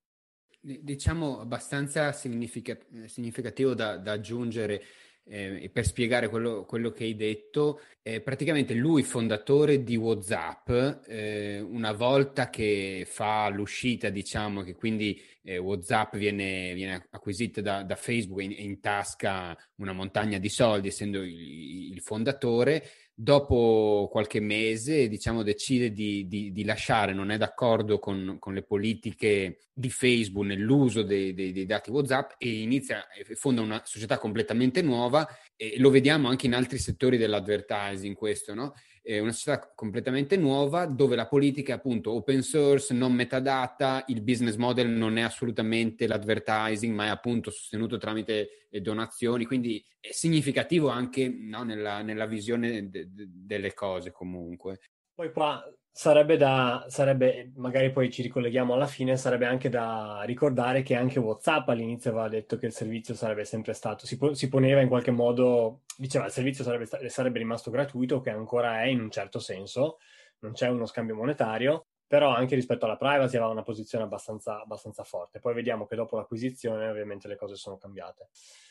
Diciamo 0.60 1.40
abbastanza 1.40 2.12
significa- 2.12 2.78
significativo 3.06 3.74
da, 3.74 3.98
da 3.98 4.14
aggiungere 4.14 4.82
eh, 5.26 5.70
per 5.72 5.86
spiegare 5.86 6.28
quello, 6.28 6.66
quello, 6.66 6.92
che 6.92 7.06
hai 7.06 7.16
detto, 7.16 7.80
eh, 8.02 8.22
praticamente 8.22 8.74
lui, 8.74 9.04
fondatore 9.04 9.84
di 9.84 9.96
WhatsApp, 9.96 10.70
eh, 11.08 11.62
una 11.62 11.94
volta 11.94 12.50
che 12.50 13.06
fa 13.08 13.48
l'uscita, 13.50 14.10
diciamo 14.10 14.64
che 14.64 14.76
quindi 14.76 15.22
eh, 15.44 15.58
WhatsApp 15.58 16.16
viene, 16.18 16.74
viene 16.74 17.08
acquisita 17.10 17.62
da, 17.62 17.84
da 17.84 17.96
Facebook 17.96 18.42
e 18.42 18.44
in, 18.44 18.52
in, 18.58 18.80
tasca 18.82 19.58
una 19.76 19.94
montagna 19.94 20.38
di 20.40 20.50
soldi, 20.50 20.90
essendo 20.90 21.22
il, 21.22 21.94
il 21.94 22.02
fondatore, 22.02 22.84
dopo 23.16 24.10
qualche 24.12 24.40
mese 24.40 25.08
diciamo, 25.08 25.44
decide 25.44 25.92
di, 25.92 26.28
di, 26.28 26.52
di, 26.52 26.64
lasciare, 26.64 27.14
non 27.14 27.30
è 27.30 27.38
d'accordo 27.38 28.00
con, 28.00 28.38
con, 28.40 28.54
le 28.54 28.64
politiche 28.64 29.60
di 29.72 29.90
Facebook 29.90 30.46
nell'uso 30.46 31.04
dei, 31.04 31.34
dei, 31.34 31.52
dei 31.52 31.66
dati 31.66 31.92
WhatsApp 31.92 32.32
e 32.38 32.62
inizia 32.62 33.06
fonda 33.36 33.62
una 33.62 33.82
società 33.86 34.18
completamente 34.18 34.82
nuova 34.82 35.28
e 35.56 35.76
lo 35.78 35.92
vediamo 35.92 36.28
anche 36.28 36.48
in 36.48 36.56
altri 36.56 36.80
settori 36.80 37.18
dell'advertising 37.18 38.16
questo, 38.16 38.54
no? 38.54 38.74
È 39.04 39.20
una 39.20 39.34
società 39.34 39.72
completamente 39.76 40.38
nuova 40.38 40.86
dove 40.86 41.18
la 41.18 41.28
politica 41.28 41.74
è 41.74 41.76
appunto 41.76 42.14
open 42.14 42.42
source, 42.42 42.94
non 42.94 43.14
metadata, 43.14 44.06
il 44.08 44.22
business 44.22 44.56
model 44.56 44.90
non 44.90 45.18
è 45.18 45.22
assolutamente 45.22 46.08
l'advertising, 46.08 46.96
ma 46.96 47.06
è 47.06 47.10
appunto 47.10 47.52
sostenuto 47.52 47.98
tramite 47.98 48.68
donazioni, 48.82 49.46
quindi 49.46 49.84
è 50.00 50.12
significativo 50.12 50.88
anche 50.88 51.28
no, 51.28 51.64
nella, 51.64 52.02
nella, 52.02 52.26
visione 52.26 52.90
de- 52.90 53.14
de- 53.14 53.28
delle 53.30 53.74
cose 53.74 54.12
comunque. 54.12 54.80
Poi 55.14 55.32
qua 55.32 55.64
sarebbe 55.96 56.38
da, 56.38 56.86
sarebbe, 56.90 57.52
magari 57.56 57.92
poi 57.92 58.10
ci 58.10 58.24
ricolleghiamo 58.24 58.74
alla 58.74 58.88
fine, 58.88 59.16
sarebbe 59.16 59.46
anche 59.46 59.70
da 59.70 60.24
ricordare 60.26 60.82
che 60.82 60.96
anche 60.96 61.20
WhatsApp 61.20 61.70
all'inizio 61.70 62.10
aveva 62.10 62.30
detto 62.30 62.58
che 62.58 62.66
il 62.66 62.72
servizio 62.74 63.14
sarebbe 63.14 63.46
sempre 63.46 63.74
stato, 63.74 64.08
si, 64.08 64.18
si 64.32 64.50
poneva 64.50 64.82
in 64.82 64.88
qualche 64.88 65.12
modo, 65.12 65.82
diceva 65.98 66.26
il 66.26 66.32
servizio 66.32 66.64
sarebbe, 66.64 67.10
sarebbe 67.10 67.40
rimasto 67.40 67.72
gratuito, 67.72 68.20
che 68.20 68.30
ancora 68.30 68.82
è 68.82 68.86
in 68.86 69.02
un 69.02 69.12
certo 69.12 69.40
senso, 69.40 69.98
non 70.40 70.54
c'è 70.54 70.68
uno 70.70 70.86
scambio 70.86 71.16
monetario, 71.16 71.88
però 72.06 72.34
anche 72.34 72.56
rispetto 72.56 72.86
alla 72.86 72.98
privacy 72.98 73.38
aveva 73.38 73.52
una 73.52 73.64
posizione 73.64 74.04
abbastanza, 74.04 74.62
abbastanza 74.62 75.04
forte. 75.04 75.40
Poi 75.40 75.54
vediamo 75.54 75.88
che 75.88 75.96
dopo 75.96 76.16
l'acquisizione 76.16 76.88
ovviamente 76.88 77.28
le 77.28 77.36
cose 77.36 77.56
sono 77.56 77.78
cambiate. 77.78 78.30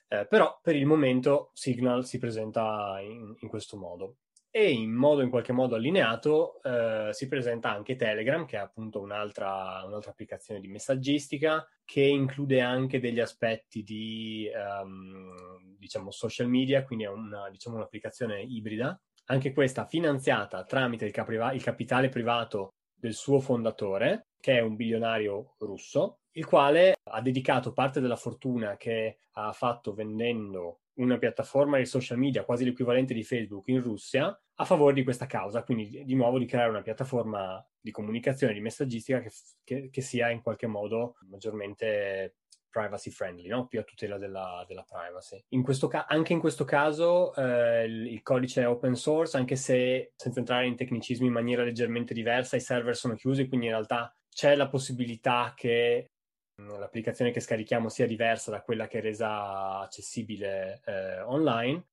Eh, 0.09 0.27
però 0.27 0.59
per 0.63 0.77
il 0.77 0.87
momento 0.87 1.51
Signal 1.55 2.05
si 2.05 2.19
presenta 2.19 2.99
in, 3.01 3.35
in 3.39 3.49
questo 3.49 3.77
modo 3.77 4.17
e 4.55 4.71
in 4.71 4.93
modo 4.93 5.23
in 5.23 5.31
qualche 5.31 5.55
modo 5.55 5.77
allineato 5.77 6.63
eh, 6.63 7.09
si 7.13 7.27
presenta 7.27 7.73
anche 7.73 7.97
Telegram, 7.97 8.45
che 8.45 8.57
è 8.57 8.61
appunto 8.61 9.01
un'altra, 9.01 9.83
un'altra, 9.87 10.11
applicazione 10.11 10.61
di 10.61 10.69
messaggistica 10.69 11.67
che 11.87 12.03
include 12.03 12.61
anche 12.61 13.01
degli 13.01 13.19
aspetti 13.19 13.83
di 13.83 14.51
um, 14.55 15.75
diciamo 15.79 16.11
social 16.11 16.49
media, 16.49 16.85
quindi 16.85 17.05
è 17.05 17.09
una, 17.09 17.49
diciamo, 17.49 17.77
un'applicazione 17.77 18.43
ibrida, 18.43 19.01
anche 19.27 19.55
questa 19.55 19.87
finanziata 19.87 20.65
tramite 20.65 21.07
il, 21.07 21.13
capriva- 21.13 21.53
il 21.53 21.63
capitale 21.63 22.11
privato 22.11 22.75
del 22.95 23.15
suo 23.15 23.41
fondatore, 23.41 24.27
che 24.39 24.59
è 24.59 24.61
un 24.61 24.77
bilionario 24.77 25.55
russo, 25.61 26.19
il 26.33 26.45
quale 26.45 26.97
ha 27.05 27.23
dedicato 27.23 27.73
parte 27.73 28.01
della 28.01 28.17
fortuna 28.17 28.77
che 28.77 29.21
ha 29.33 29.53
fatto 29.53 29.95
vendendo 29.95 30.82
una 30.95 31.19
piattaforma 31.19 31.79
di 31.79 31.87
social 31.87 32.19
media 32.19 32.45
quasi 32.45 32.65
l'equivalente 32.65 33.15
di 33.15 33.25
Facebook 33.25 33.69
in 33.69 33.83
Russia 33.83 34.39
a 34.55 34.65
favore 34.65 34.95
di 34.95 35.05
questa 35.05 35.27
causa, 35.27 35.65
quindi 35.65 36.05
di 36.05 36.15
nuovo 36.15 36.39
di 36.39 36.47
creare 36.47 36.71
una 36.71 36.83
piattaforma 36.83 37.65
di 37.81 37.91
comunicazione, 37.91 38.53
di 38.53 38.61
messaggistica 38.61 39.21
che, 39.21 39.31
che, 39.65 39.89
che 39.91 40.01
sia 40.01 40.31
in 40.31 40.43
qualche 40.43 40.67
modo 40.67 41.17
maggiormente 41.31 42.37
privacy 42.73 43.11
friendly, 43.11 43.49
no? 43.49 43.67
più 43.67 43.79
a 43.79 43.85
tutela 43.85 44.17
della, 44.19 44.65
della 44.67 44.85
privacy. 44.89 45.45
In 45.51 45.63
ca- 45.89 46.07
anche 46.09 46.33
in 46.33 46.41
questo 46.41 46.65
caso 46.65 47.35
eh, 47.35 47.85
il, 47.85 48.23
codice 48.23 48.63
è 48.63 48.69
open 48.69 48.95
source, 48.95 49.37
anche 49.37 49.57
se 49.57 50.13
senza 50.17 50.39
entrare 50.39 50.67
in 50.67 50.75
tecnicismi 50.75 51.27
in 51.27 51.33
maniera 51.33 51.63
leggermente 51.63 52.15
diversa, 52.15 52.57
i 52.57 52.61
server 52.61 52.97
sono 52.97 53.15
chiusi, 53.15 53.47
quindi 53.47 53.67
in 53.67 53.73
realtà 53.73 54.13
c'è 54.29 54.57
la 54.57 54.69
possibilità 54.69 55.53
che 55.55 56.13
l'applicazione 56.57 57.31
che 57.31 57.41
scarichiamo 57.41 57.89
sia 57.89 58.07
diversa 58.07 58.51
da 58.51 58.63
quella 58.63 58.87
che 58.87 58.99
è 58.99 59.03
resa 59.03 59.81
accessibile 59.81 60.81
eh, 60.85 61.21
online, 61.21 61.87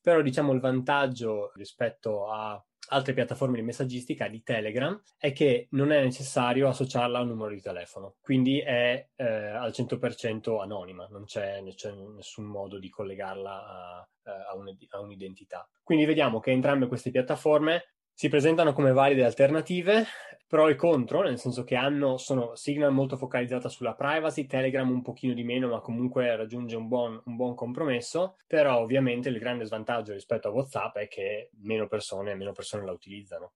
però 0.00 0.22
diciamo 0.22 0.52
il 0.52 0.60
vantaggio 0.60 1.52
rispetto 1.54 2.30
a 2.30 2.62
altre 2.90 3.12
piattaforme 3.12 3.56
di 3.56 3.62
messaggistica 3.62 4.28
di 4.28 4.42
Telegram 4.42 4.98
è 5.18 5.32
che 5.32 5.68
non 5.72 5.92
è 5.92 6.02
necessario 6.02 6.68
associarla 6.68 7.18
a 7.18 7.22
un 7.22 7.28
numero 7.28 7.52
di 7.52 7.60
telefono, 7.60 8.16
quindi 8.20 8.60
è 8.60 9.08
eh, 9.16 9.24
al 9.24 9.70
100% 9.70 10.60
anonima, 10.60 11.06
non 11.10 11.24
c'è, 11.24 11.62
c'è, 11.74 11.92
nessun 11.92 12.44
modo 12.44 12.78
di 12.78 12.88
collegarla 12.88 13.66
a, 13.66 14.08
eh, 14.24 14.30
a, 14.30 14.56
un, 14.56 14.74
a 14.90 15.00
un'identità. 15.00 15.68
Quindi 15.82 16.04
vediamo 16.04 16.40
che 16.40 16.50
entrambe 16.50 16.86
queste 16.86 17.10
piattaforme 17.10 17.94
si 18.18 18.28
presentano 18.28 18.72
come 18.72 18.90
valide 18.90 19.24
alternative, 19.24 20.04
pro 20.48 20.66
e 20.66 20.74
contro, 20.74 21.22
nel 21.22 21.38
senso 21.38 21.62
che 21.62 21.76
hanno, 21.76 22.16
sono 22.16 22.56
Signal 22.56 22.92
molto 22.92 23.16
focalizzata 23.16 23.68
sulla 23.68 23.94
privacy, 23.94 24.44
Telegram 24.46 24.90
un 24.90 25.02
pochino 25.02 25.34
di 25.34 25.44
meno, 25.44 25.68
ma 25.68 25.78
comunque 25.78 26.34
raggiunge 26.34 26.74
un 26.74 26.88
buon, 26.88 27.22
un 27.26 27.36
buon 27.36 27.54
compromesso, 27.54 28.38
però 28.48 28.80
ovviamente 28.80 29.28
il 29.28 29.38
grande 29.38 29.66
svantaggio 29.66 30.14
rispetto 30.14 30.48
a 30.48 30.50
WhatsApp 30.50 30.96
è 30.96 31.06
che 31.06 31.50
meno 31.60 31.86
persone, 31.86 32.34
meno 32.34 32.50
persone 32.50 32.84
la 32.84 32.90
utilizzano. 32.90 33.52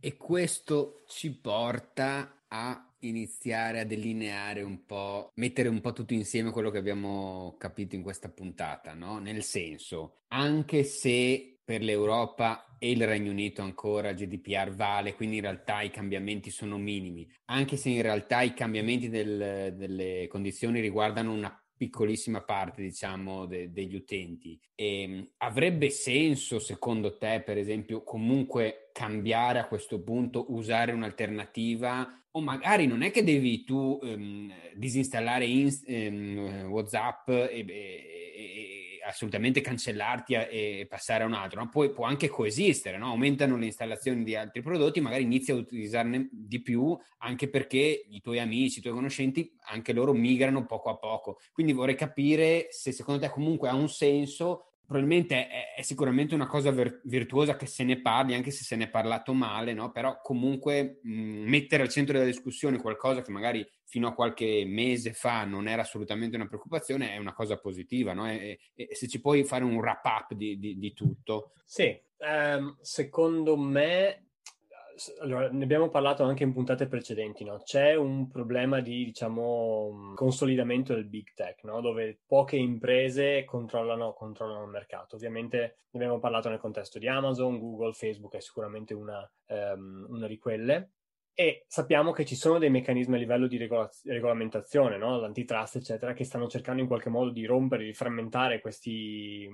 E 0.00 0.16
questo 0.16 1.04
ci 1.06 1.38
porta 1.38 2.46
a 2.48 2.92
iniziare 3.02 3.78
a 3.78 3.84
delineare 3.84 4.62
un 4.62 4.86
po', 4.86 5.30
mettere 5.36 5.68
un 5.68 5.80
po' 5.80 5.92
tutto 5.92 6.14
insieme 6.14 6.50
quello 6.50 6.70
che 6.70 6.78
abbiamo 6.78 7.54
capito 7.58 7.94
in 7.94 8.02
questa 8.02 8.28
puntata, 8.28 8.92
no? 8.92 9.20
Nel 9.20 9.44
senso, 9.44 10.22
anche 10.30 10.82
se 10.82 11.59
per 11.70 11.82
l'Europa 11.82 12.74
e 12.80 12.90
il 12.90 13.06
Regno 13.06 13.30
Unito 13.30 13.62
ancora 13.62 14.12
GDPR 14.12 14.74
vale, 14.74 15.14
quindi 15.14 15.36
in 15.36 15.42
realtà 15.42 15.82
i 15.82 15.90
cambiamenti 15.90 16.50
sono 16.50 16.76
minimi, 16.78 17.30
anche 17.44 17.76
se 17.76 17.90
in 17.90 18.02
realtà 18.02 18.42
i 18.42 18.54
cambiamenti 18.54 19.08
del, 19.08 19.72
delle 19.76 20.26
condizioni 20.26 20.80
riguardano 20.80 21.32
una 21.32 21.56
piccolissima 21.76 22.42
parte, 22.42 22.82
diciamo, 22.82 23.46
de- 23.46 23.70
degli 23.70 23.94
utenti. 23.94 24.58
E, 24.74 25.02
ehm, 25.02 25.28
avrebbe 25.36 25.90
senso, 25.90 26.58
secondo 26.58 27.16
te, 27.16 27.40
per 27.40 27.56
esempio, 27.56 28.02
comunque 28.02 28.90
cambiare 28.92 29.60
a 29.60 29.68
questo 29.68 30.02
punto, 30.02 30.46
usare 30.52 30.90
un'alternativa? 30.90 32.24
O 32.32 32.40
magari 32.40 32.86
non 32.88 33.02
è 33.02 33.12
che 33.12 33.22
devi 33.22 33.62
tu 33.62 33.96
um, 34.02 34.52
disinstallare 34.74 35.44
in- 35.44 35.78
um, 35.86 36.64
WhatsApp 36.68 37.28
e, 37.28 37.64
e 37.68 38.19
assolutamente 39.10 39.60
cancellarti 39.60 40.34
e 40.34 40.86
passare 40.88 41.24
a 41.24 41.26
un 41.26 41.34
altro, 41.34 41.60
no? 41.60 41.68
Poi 41.68 41.92
può 41.92 42.04
anche 42.06 42.28
coesistere, 42.28 42.96
no? 42.98 43.08
aumentano 43.08 43.56
le 43.56 43.66
installazioni 43.66 44.24
di 44.24 44.34
altri 44.34 44.62
prodotti, 44.62 45.00
magari 45.00 45.24
inizi 45.24 45.50
a 45.50 45.54
utilizzarne 45.54 46.28
di 46.32 46.62
più 46.62 46.96
anche 47.18 47.48
perché 47.48 48.06
i 48.08 48.20
tuoi 48.20 48.38
amici, 48.38 48.78
i 48.78 48.82
tuoi 48.82 48.94
conoscenti, 48.94 49.52
anche 49.66 49.92
loro 49.92 50.12
migrano 50.12 50.64
poco 50.64 50.90
a 50.90 50.96
poco. 50.96 51.38
Quindi 51.52 51.72
vorrei 51.72 51.94
capire 51.94 52.68
se 52.70 52.92
secondo 52.92 53.20
te 53.20 53.30
comunque 53.30 53.68
ha 53.68 53.74
un 53.74 53.88
senso 53.88 54.69
probabilmente 54.90 55.46
è, 55.46 55.74
è, 55.76 55.82
sicuramente 55.82 56.34
una 56.34 56.48
cosa 56.48 56.72
ver- 56.72 57.00
virtuosa 57.04 57.54
che 57.54 57.66
se 57.66 57.84
ne 57.84 58.00
parli, 58.00 58.34
anche 58.34 58.50
se 58.50 58.64
se 58.64 58.74
ne 58.74 58.86
è 58.86 58.90
parlato 58.90 59.32
male, 59.32 59.72
no? 59.72 59.92
però 59.92 60.20
comunque 60.20 60.98
mh, 61.00 61.12
mettere 61.48 61.84
al 61.84 61.88
centro 61.88 62.14
della 62.14 62.28
discussione 62.28 62.80
qualcosa 62.80 63.22
che 63.22 63.30
magari 63.30 63.64
fino 63.84 64.08
a 64.08 64.14
qualche 64.14 64.64
mese 64.66 65.12
fa 65.12 65.44
non 65.44 65.68
era 65.68 65.82
assolutamente 65.82 66.34
una 66.34 66.48
preoccupazione 66.48 67.12
è 67.12 67.18
una 67.18 67.32
cosa 67.32 67.56
positiva. 67.58 68.14
No? 68.14 68.28
E, 68.28 68.58
e, 68.74 68.88
se 68.90 69.06
ci 69.06 69.20
puoi 69.20 69.44
fare 69.44 69.62
un 69.62 69.76
wrap 69.76 70.04
up 70.04 70.34
di, 70.34 70.58
di, 70.58 70.76
di 70.76 70.92
tutto. 70.92 71.52
Sì, 71.64 71.96
um, 72.18 72.76
secondo 72.80 73.56
me 73.56 74.29
allora, 75.20 75.50
ne 75.50 75.64
abbiamo 75.64 75.88
parlato 75.88 76.22
anche 76.22 76.42
in 76.42 76.52
puntate 76.52 76.86
precedenti, 76.86 77.44
no? 77.44 77.58
C'è 77.62 77.94
un 77.94 78.28
problema 78.28 78.80
di, 78.80 79.04
diciamo, 79.04 80.12
consolidamento 80.14 80.94
del 80.94 81.06
big 81.08 81.32
tech, 81.34 81.62
no? 81.64 81.80
Dove 81.80 82.20
poche 82.26 82.56
imprese 82.56 83.44
controllano, 83.44 84.12
controllano, 84.12 84.64
il 84.64 84.70
mercato. 84.70 85.16
Ovviamente 85.16 85.58
ne 85.90 86.00
abbiamo 86.00 86.18
parlato 86.18 86.48
nel 86.48 86.58
contesto 86.58 86.98
di 86.98 87.08
Amazon, 87.08 87.58
Google, 87.58 87.92
Facebook 87.92 88.34
è 88.34 88.40
sicuramente 88.40 88.94
una, 88.94 89.28
um, 89.46 90.06
una 90.08 90.26
di 90.26 90.38
quelle. 90.38 90.90
E 91.34 91.64
sappiamo 91.68 92.12
che 92.12 92.24
ci 92.24 92.34
sono 92.34 92.58
dei 92.58 92.70
meccanismi 92.70 93.14
a 93.14 93.18
livello 93.18 93.46
di 93.46 93.56
regola- 93.56 93.90
regolamentazione, 94.04 94.98
no? 94.98 95.18
l'antitrust, 95.18 95.76
eccetera, 95.76 96.12
che 96.12 96.24
stanno 96.24 96.48
cercando 96.48 96.82
in 96.82 96.88
qualche 96.88 97.08
modo 97.08 97.30
di 97.30 97.46
rompere, 97.46 97.84
di 97.84 97.94
frammentare 97.94 98.60
questi, 98.60 99.48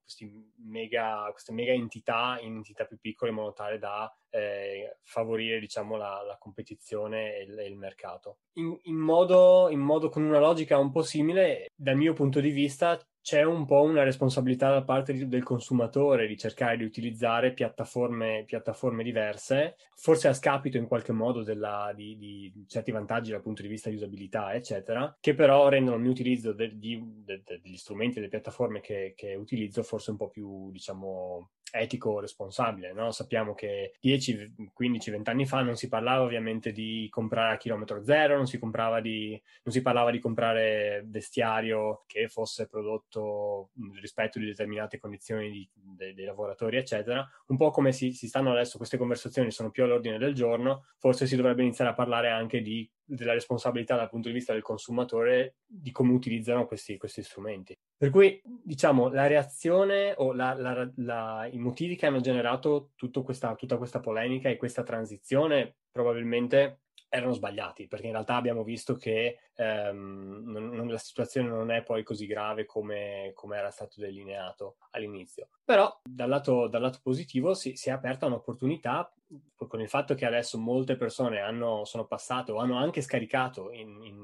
questi 0.00 0.52
mega, 0.66 1.28
queste 1.32 1.52
mega 1.52 1.72
entità 1.72 2.38
in 2.40 2.54
entità 2.54 2.84
più 2.84 2.98
piccole 3.00 3.30
in 3.30 3.36
modo 3.36 3.52
tale 3.52 3.78
da 3.78 4.14
eh, 4.30 4.98
favorire 5.02 5.58
diciamo, 5.58 5.96
la, 5.96 6.22
la 6.26 6.36
competizione 6.38 7.36
e 7.36 7.42
il, 7.42 7.58
e 7.58 7.66
il 7.66 7.76
mercato. 7.76 8.38
In, 8.54 8.78
in, 8.82 8.96
modo, 8.96 9.68
in 9.70 9.80
modo 9.80 10.08
con 10.08 10.22
una 10.22 10.38
logica 10.38 10.78
un 10.78 10.92
po' 10.92 11.02
simile, 11.02 11.70
dal 11.74 11.96
mio 11.96 12.12
punto 12.12 12.40
di 12.40 12.50
vista, 12.50 12.98
c'è 13.24 13.42
un 13.42 13.64
po' 13.64 13.80
una 13.80 14.02
responsabilità 14.02 14.70
da 14.70 14.82
parte 14.82 15.26
del 15.26 15.42
consumatore 15.42 16.26
di 16.26 16.36
cercare 16.36 16.76
di 16.76 16.84
utilizzare 16.84 17.54
piattaforme, 17.54 18.44
piattaforme 18.44 19.02
diverse, 19.02 19.76
forse 19.96 20.28
a 20.28 20.34
scapito 20.34 20.76
in 20.76 20.86
qualche 20.86 21.12
modo 21.12 21.42
della, 21.42 21.90
di, 21.96 22.18
di, 22.18 22.52
certi 22.68 22.90
vantaggi 22.90 23.30
dal 23.30 23.40
punto 23.40 23.62
di 23.62 23.68
vista 23.68 23.88
di 23.88 23.96
usabilità, 23.96 24.52
eccetera, 24.52 25.16
che 25.18 25.32
però 25.32 25.68
rendono 25.68 25.96
il 25.96 26.02
mio 26.02 26.10
utilizzo 26.10 26.52
de, 26.52 26.76
di, 26.76 27.02
de, 27.24 27.40
de, 27.42 27.60
degli 27.62 27.78
strumenti 27.78 28.18
e 28.18 28.20
delle 28.20 28.28
piattaforme 28.28 28.82
che, 28.82 29.14
che 29.16 29.34
utilizzo 29.36 29.82
forse 29.82 30.10
un 30.10 30.18
po' 30.18 30.28
più, 30.28 30.70
diciamo, 30.70 31.48
etico 31.74 32.20
responsabile. 32.20 32.92
No? 32.92 33.10
Sappiamo 33.10 33.54
che 33.54 33.94
10, 34.00 34.70
15, 34.72 35.10
20 35.10 35.30
anni 35.30 35.46
fa 35.46 35.62
non 35.62 35.74
si 35.74 35.88
parlava 35.88 36.22
ovviamente 36.22 36.70
di 36.70 37.08
comprare 37.10 37.54
a 37.54 37.56
chilometro 37.56 38.04
zero, 38.04 38.36
non 38.36 38.46
si, 38.46 38.58
di, 39.02 39.42
non 39.64 39.74
si 39.74 39.82
parlava 39.82 40.10
di 40.10 40.20
comprare 40.20 41.04
vestiario 41.06 42.04
che 42.06 42.28
fosse 42.28 42.68
prodotto 42.68 43.70
rispetto 44.00 44.38
di 44.38 44.46
determinate 44.46 44.98
condizioni 44.98 45.50
di, 45.50 45.68
de, 45.72 46.14
dei 46.14 46.24
lavoratori, 46.24 46.76
eccetera. 46.76 47.28
Un 47.46 47.56
po' 47.56 47.70
come 47.70 47.92
si, 47.92 48.12
si 48.12 48.28
stanno 48.28 48.52
adesso, 48.52 48.76
queste 48.76 48.96
conversazioni 48.96 49.50
sono 49.50 49.70
più 49.70 49.82
all'ordine 49.82 50.18
del 50.18 50.34
giorno, 50.34 50.86
forse 50.98 51.26
si 51.26 51.34
dovrebbe 51.34 51.62
iniziare 51.62 51.90
a 51.90 51.94
parlare 51.94 52.30
anche 52.30 52.62
di 52.62 52.88
della 53.04 53.32
responsabilità 53.32 53.96
dal 53.96 54.08
punto 54.08 54.28
di 54.28 54.34
vista 54.34 54.52
del 54.52 54.62
consumatore 54.62 55.56
di 55.66 55.90
come 55.90 56.12
utilizzano 56.12 56.66
questi, 56.66 56.96
questi 56.96 57.22
strumenti. 57.22 57.74
Per 57.96 58.10
cui, 58.10 58.40
diciamo, 58.44 59.08
la 59.08 59.26
reazione 59.26 60.14
o 60.16 60.32
la, 60.32 60.54
la, 60.54 60.90
la, 60.96 61.48
i 61.50 61.58
motivi 61.58 61.96
che 61.96 62.06
hanno 62.06 62.20
generato 62.20 62.90
questa, 63.22 63.54
tutta 63.54 63.76
questa 63.76 64.00
polemica 64.00 64.48
e 64.48 64.56
questa 64.56 64.82
transizione 64.82 65.76
probabilmente 65.90 66.80
erano 67.14 67.32
sbagliati, 67.32 67.86
perché 67.86 68.06
in 68.06 68.12
realtà 68.12 68.34
abbiamo 68.34 68.64
visto 68.64 68.96
che 68.96 69.38
ehm, 69.54 70.42
non, 70.46 70.70
non, 70.70 70.88
la 70.88 70.98
situazione 70.98 71.48
non 71.48 71.70
è 71.70 71.84
poi 71.84 72.02
così 72.02 72.26
grave 72.26 72.66
come, 72.66 73.30
come 73.34 73.56
era 73.56 73.70
stato 73.70 74.00
delineato 74.00 74.78
all'inizio. 74.90 75.48
Però 75.64 76.00
dal 76.02 76.28
lato, 76.28 76.66
dal 76.66 76.82
lato 76.82 76.98
positivo 77.00 77.54
si, 77.54 77.76
si, 77.76 77.88
è 77.88 77.92
aperta 77.92 78.26
un'opportunità 78.26 79.12
con 79.56 79.80
il 79.80 79.88
fatto 79.88 80.14
che 80.14 80.26
adesso 80.26 80.58
molte 80.58 80.96
persone 80.96 81.40
hanno, 81.40 81.84
sono 81.84 82.04
passate 82.04 82.50
o 82.50 82.58
hanno 82.58 82.76
anche 82.76 83.00
scaricato 83.00 83.70
in, 83.70 84.02
in, 84.02 84.23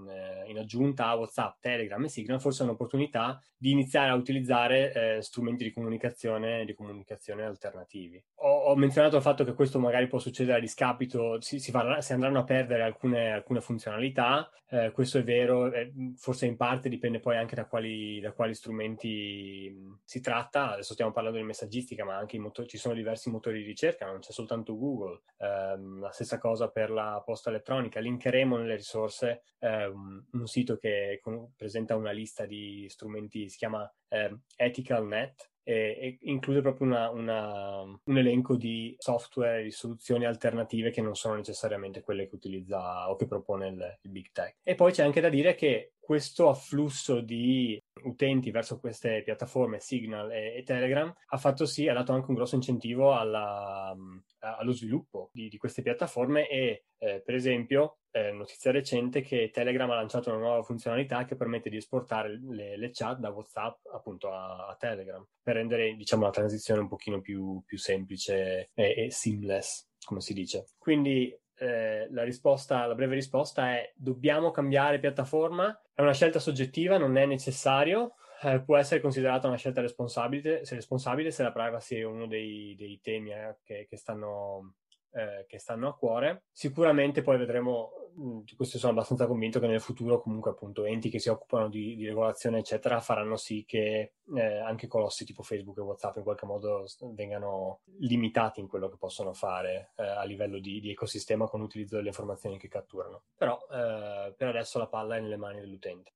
in, 0.50 0.58
aggiunta 0.58 1.06
a 1.06 1.16
WhatsApp, 1.16 1.60
Telegram 1.60 2.02
e 2.04 2.08
Signal, 2.08 2.40
forse 2.40 2.62
è 2.62 2.66
un'opportunità 2.66 3.40
di 3.56 3.70
iniziare 3.70 4.10
a 4.10 4.14
utilizzare 4.14 4.92
eh, 4.92 5.22
strumenti 5.22 5.64
di 5.64 5.72
comunicazione, 5.72 6.64
di 6.64 6.74
comunicazione 6.74 7.44
alternativi. 7.44 8.22
Ho, 8.36 8.64
ho, 8.64 8.76
menzionato 8.76 9.16
il 9.16 9.22
fatto 9.22 9.44
che 9.44 9.54
questo 9.54 9.78
magari 9.78 10.06
può 10.06 10.18
succedere 10.18 10.58
a 10.58 10.60
discapito, 10.60 11.40
si, 11.40 11.58
si, 11.58 11.70
farà, 11.70 12.00
si 12.00 12.12
andranno 12.12 12.40
a 12.40 12.44
perdere 12.44 12.82
alcune, 12.82 13.32
alcune 13.32 13.60
funzionalità, 13.60 14.50
eh, 14.72 14.92
questo 14.92 15.18
è 15.18 15.24
vero, 15.24 15.72
eh, 15.72 15.92
forse 16.16 16.46
in 16.46 16.56
parte 16.56 16.88
dipende 16.88 17.18
poi 17.18 17.36
anche 17.36 17.56
da 17.56 17.66
quali, 17.66 18.20
da 18.20 18.32
quali 18.32 18.54
strumenti 18.54 19.98
si 20.04 20.20
tratta, 20.20 20.72
adesso 20.72 20.92
stiamo 20.92 21.10
parlando 21.10 21.38
di 21.38 21.44
messaggistica, 21.44 22.04
ma 22.04 22.16
anche 22.16 22.38
motori, 22.38 22.68
ci 22.68 22.78
sono 22.78 22.94
diversi 22.94 23.30
motori 23.30 23.58
di 23.58 23.66
ricerca, 23.66 24.06
non 24.06 24.20
c'è 24.20 24.30
soltanto 24.30 24.78
Google. 24.78 25.22
Um, 25.38 26.00
la 26.00 26.10
stessa 26.10 26.38
cosa 26.38 26.68
per 26.68 26.90
la 26.90 27.20
posta 27.24 27.50
elettronica. 27.50 27.98
Linkeremo 27.98 28.56
nelle 28.56 28.76
risorse 28.76 29.42
um, 29.58 30.24
un 30.40 30.46
sito 30.46 30.76
che 30.76 31.20
con, 31.22 31.52
presenta 31.56 31.96
una 31.96 32.10
lista 32.10 32.46
di 32.46 32.86
strumenti, 32.88 33.48
si 33.48 33.58
chiama 33.58 33.90
um, 34.08 34.40
EthicalNet, 34.56 35.50
e, 35.62 36.18
include 36.22 36.62
proprio 36.62 36.86
una, 36.86 37.10
una, 37.10 37.80
un 37.82 38.18
elenco 38.18 38.56
di 38.56 38.94
software, 38.98 39.62
di 39.62 39.70
soluzioni 39.70 40.24
alternative 40.24 40.90
che 40.90 41.02
non 41.02 41.14
sono 41.14 41.36
necessariamente 41.36 42.00
quelle 42.00 42.28
che 42.28 42.34
utilizza 42.34 43.08
o 43.10 43.16
che 43.16 43.26
propone 43.26 43.68
il, 43.68 43.98
il 44.02 44.10
Big 44.10 44.30
Tech. 44.32 44.56
E 44.62 44.74
poi 44.74 44.92
c'è 44.92 45.04
anche 45.04 45.20
da 45.20 45.28
dire 45.28 45.54
che 45.54 45.92
questo 46.00 46.48
afflusso 46.48 47.20
di 47.20 47.80
utenti 48.04 48.50
verso 48.50 48.78
queste 48.78 49.22
piattaforme 49.22 49.80
Signal 49.80 50.30
e, 50.32 50.56
e 50.56 50.62
Telegram 50.62 51.12
ha 51.28 51.36
fatto 51.36 51.66
sì, 51.66 51.88
ha 51.88 51.94
dato 51.94 52.12
anche 52.12 52.28
un 52.28 52.36
grosso 52.36 52.54
incentivo 52.54 53.14
alla, 53.14 53.94
allo 54.38 54.72
sviluppo 54.72 55.30
di, 55.32 55.48
di, 55.48 55.58
queste 55.58 55.82
piattaforme 55.82 56.48
e 56.48 56.84
eh, 56.98 57.22
per 57.24 57.34
esempio 57.34 57.98
eh, 58.10 58.32
notizia 58.32 58.70
recente 58.70 59.20
che 59.20 59.50
Telegram 59.52 59.90
ha 59.90 59.94
lanciato 59.96 60.30
una 60.30 60.38
nuova 60.38 60.62
funzionalità 60.62 61.24
che 61.24 61.36
permette 61.36 61.70
di 61.70 61.76
esportare 61.76 62.40
le, 62.40 62.76
le 62.76 62.90
chat 62.92 63.18
da 63.18 63.30
WhatsApp 63.30 63.86
appunto 63.92 64.32
a, 64.32 64.66
a, 64.66 64.76
Telegram 64.76 65.24
per 65.42 65.54
rendere 65.54 65.94
diciamo 65.94 66.24
la 66.24 66.30
transizione 66.30 66.80
un 66.80 66.88
pochino 66.88 67.20
più, 67.20 67.62
più 67.64 67.78
semplice 67.78 68.70
e, 68.74 69.04
e 69.04 69.10
seamless 69.10 69.88
come 70.04 70.20
si 70.20 70.32
dice. 70.32 70.66
Quindi 70.78 71.36
eh, 71.60 72.08
la 72.10 72.24
risposta, 72.24 72.86
la 72.86 72.94
breve 72.94 73.14
risposta 73.14 73.74
è 73.74 73.92
dobbiamo 73.94 74.50
cambiare 74.50 74.98
piattaforma, 74.98 75.78
è 75.92 76.00
una 76.00 76.14
scelta 76.14 76.38
soggettiva, 76.38 76.96
non 76.96 77.18
è 77.18 77.26
necessario, 77.26 78.14
eh, 78.42 78.62
può 78.62 78.78
essere 78.78 79.02
considerata 79.02 79.46
una 79.46 79.58
scelta 79.58 79.82
responsabile 79.82 80.64
se, 80.64 80.74
responsabile 80.74 81.30
se 81.30 81.42
la 81.42 81.52
privacy 81.52 81.96
è 81.98 82.04
uno 82.04 82.26
dei, 82.26 82.74
dei 82.78 82.98
temi 83.02 83.32
eh, 83.32 83.58
che, 83.62 83.86
che, 83.86 83.96
stanno, 83.98 84.76
eh, 85.12 85.44
che 85.46 85.58
stanno 85.58 85.88
a 85.88 85.96
cuore. 85.96 86.44
Sicuramente 86.50 87.20
poi 87.20 87.36
vedremo 87.36 87.99
di 88.14 88.54
questo 88.56 88.78
sono 88.78 88.92
abbastanza 88.92 89.26
convinto 89.26 89.60
che 89.60 89.66
nel 89.66 89.80
futuro 89.80 90.20
comunque 90.20 90.50
appunto 90.50 90.84
enti 90.84 91.10
che 91.10 91.18
si 91.18 91.28
occupano 91.28 91.68
di, 91.68 91.94
di 91.96 92.06
regolazione 92.06 92.58
eccetera 92.58 93.00
faranno 93.00 93.36
sì 93.36 93.64
che 93.66 94.14
eh, 94.34 94.58
anche 94.58 94.86
colossi 94.86 95.24
tipo 95.24 95.42
Facebook 95.42 95.78
e 95.78 95.82
Whatsapp 95.82 96.16
in 96.16 96.22
qualche 96.22 96.46
modo 96.46 96.84
vengano 97.14 97.80
limitati 97.98 98.60
in 98.60 98.68
quello 98.68 98.88
che 98.88 98.96
possono 98.96 99.32
fare 99.32 99.92
eh, 99.96 100.06
a 100.06 100.24
livello 100.24 100.58
di, 100.58 100.80
di, 100.80 100.90
ecosistema 100.90 101.46
con 101.46 101.60
l'utilizzo 101.60 101.96
delle 101.96 102.08
informazioni 102.08 102.58
che 102.58 102.68
catturano. 102.68 103.22
Però 103.36 103.58
eh, 103.70 104.34
per 104.36 104.48
adesso 104.48 104.78
la 104.78 104.86
palla 104.86 105.16
è 105.16 105.20
nelle 105.20 105.36
mani 105.36 105.60
dell'utente. 105.60 106.12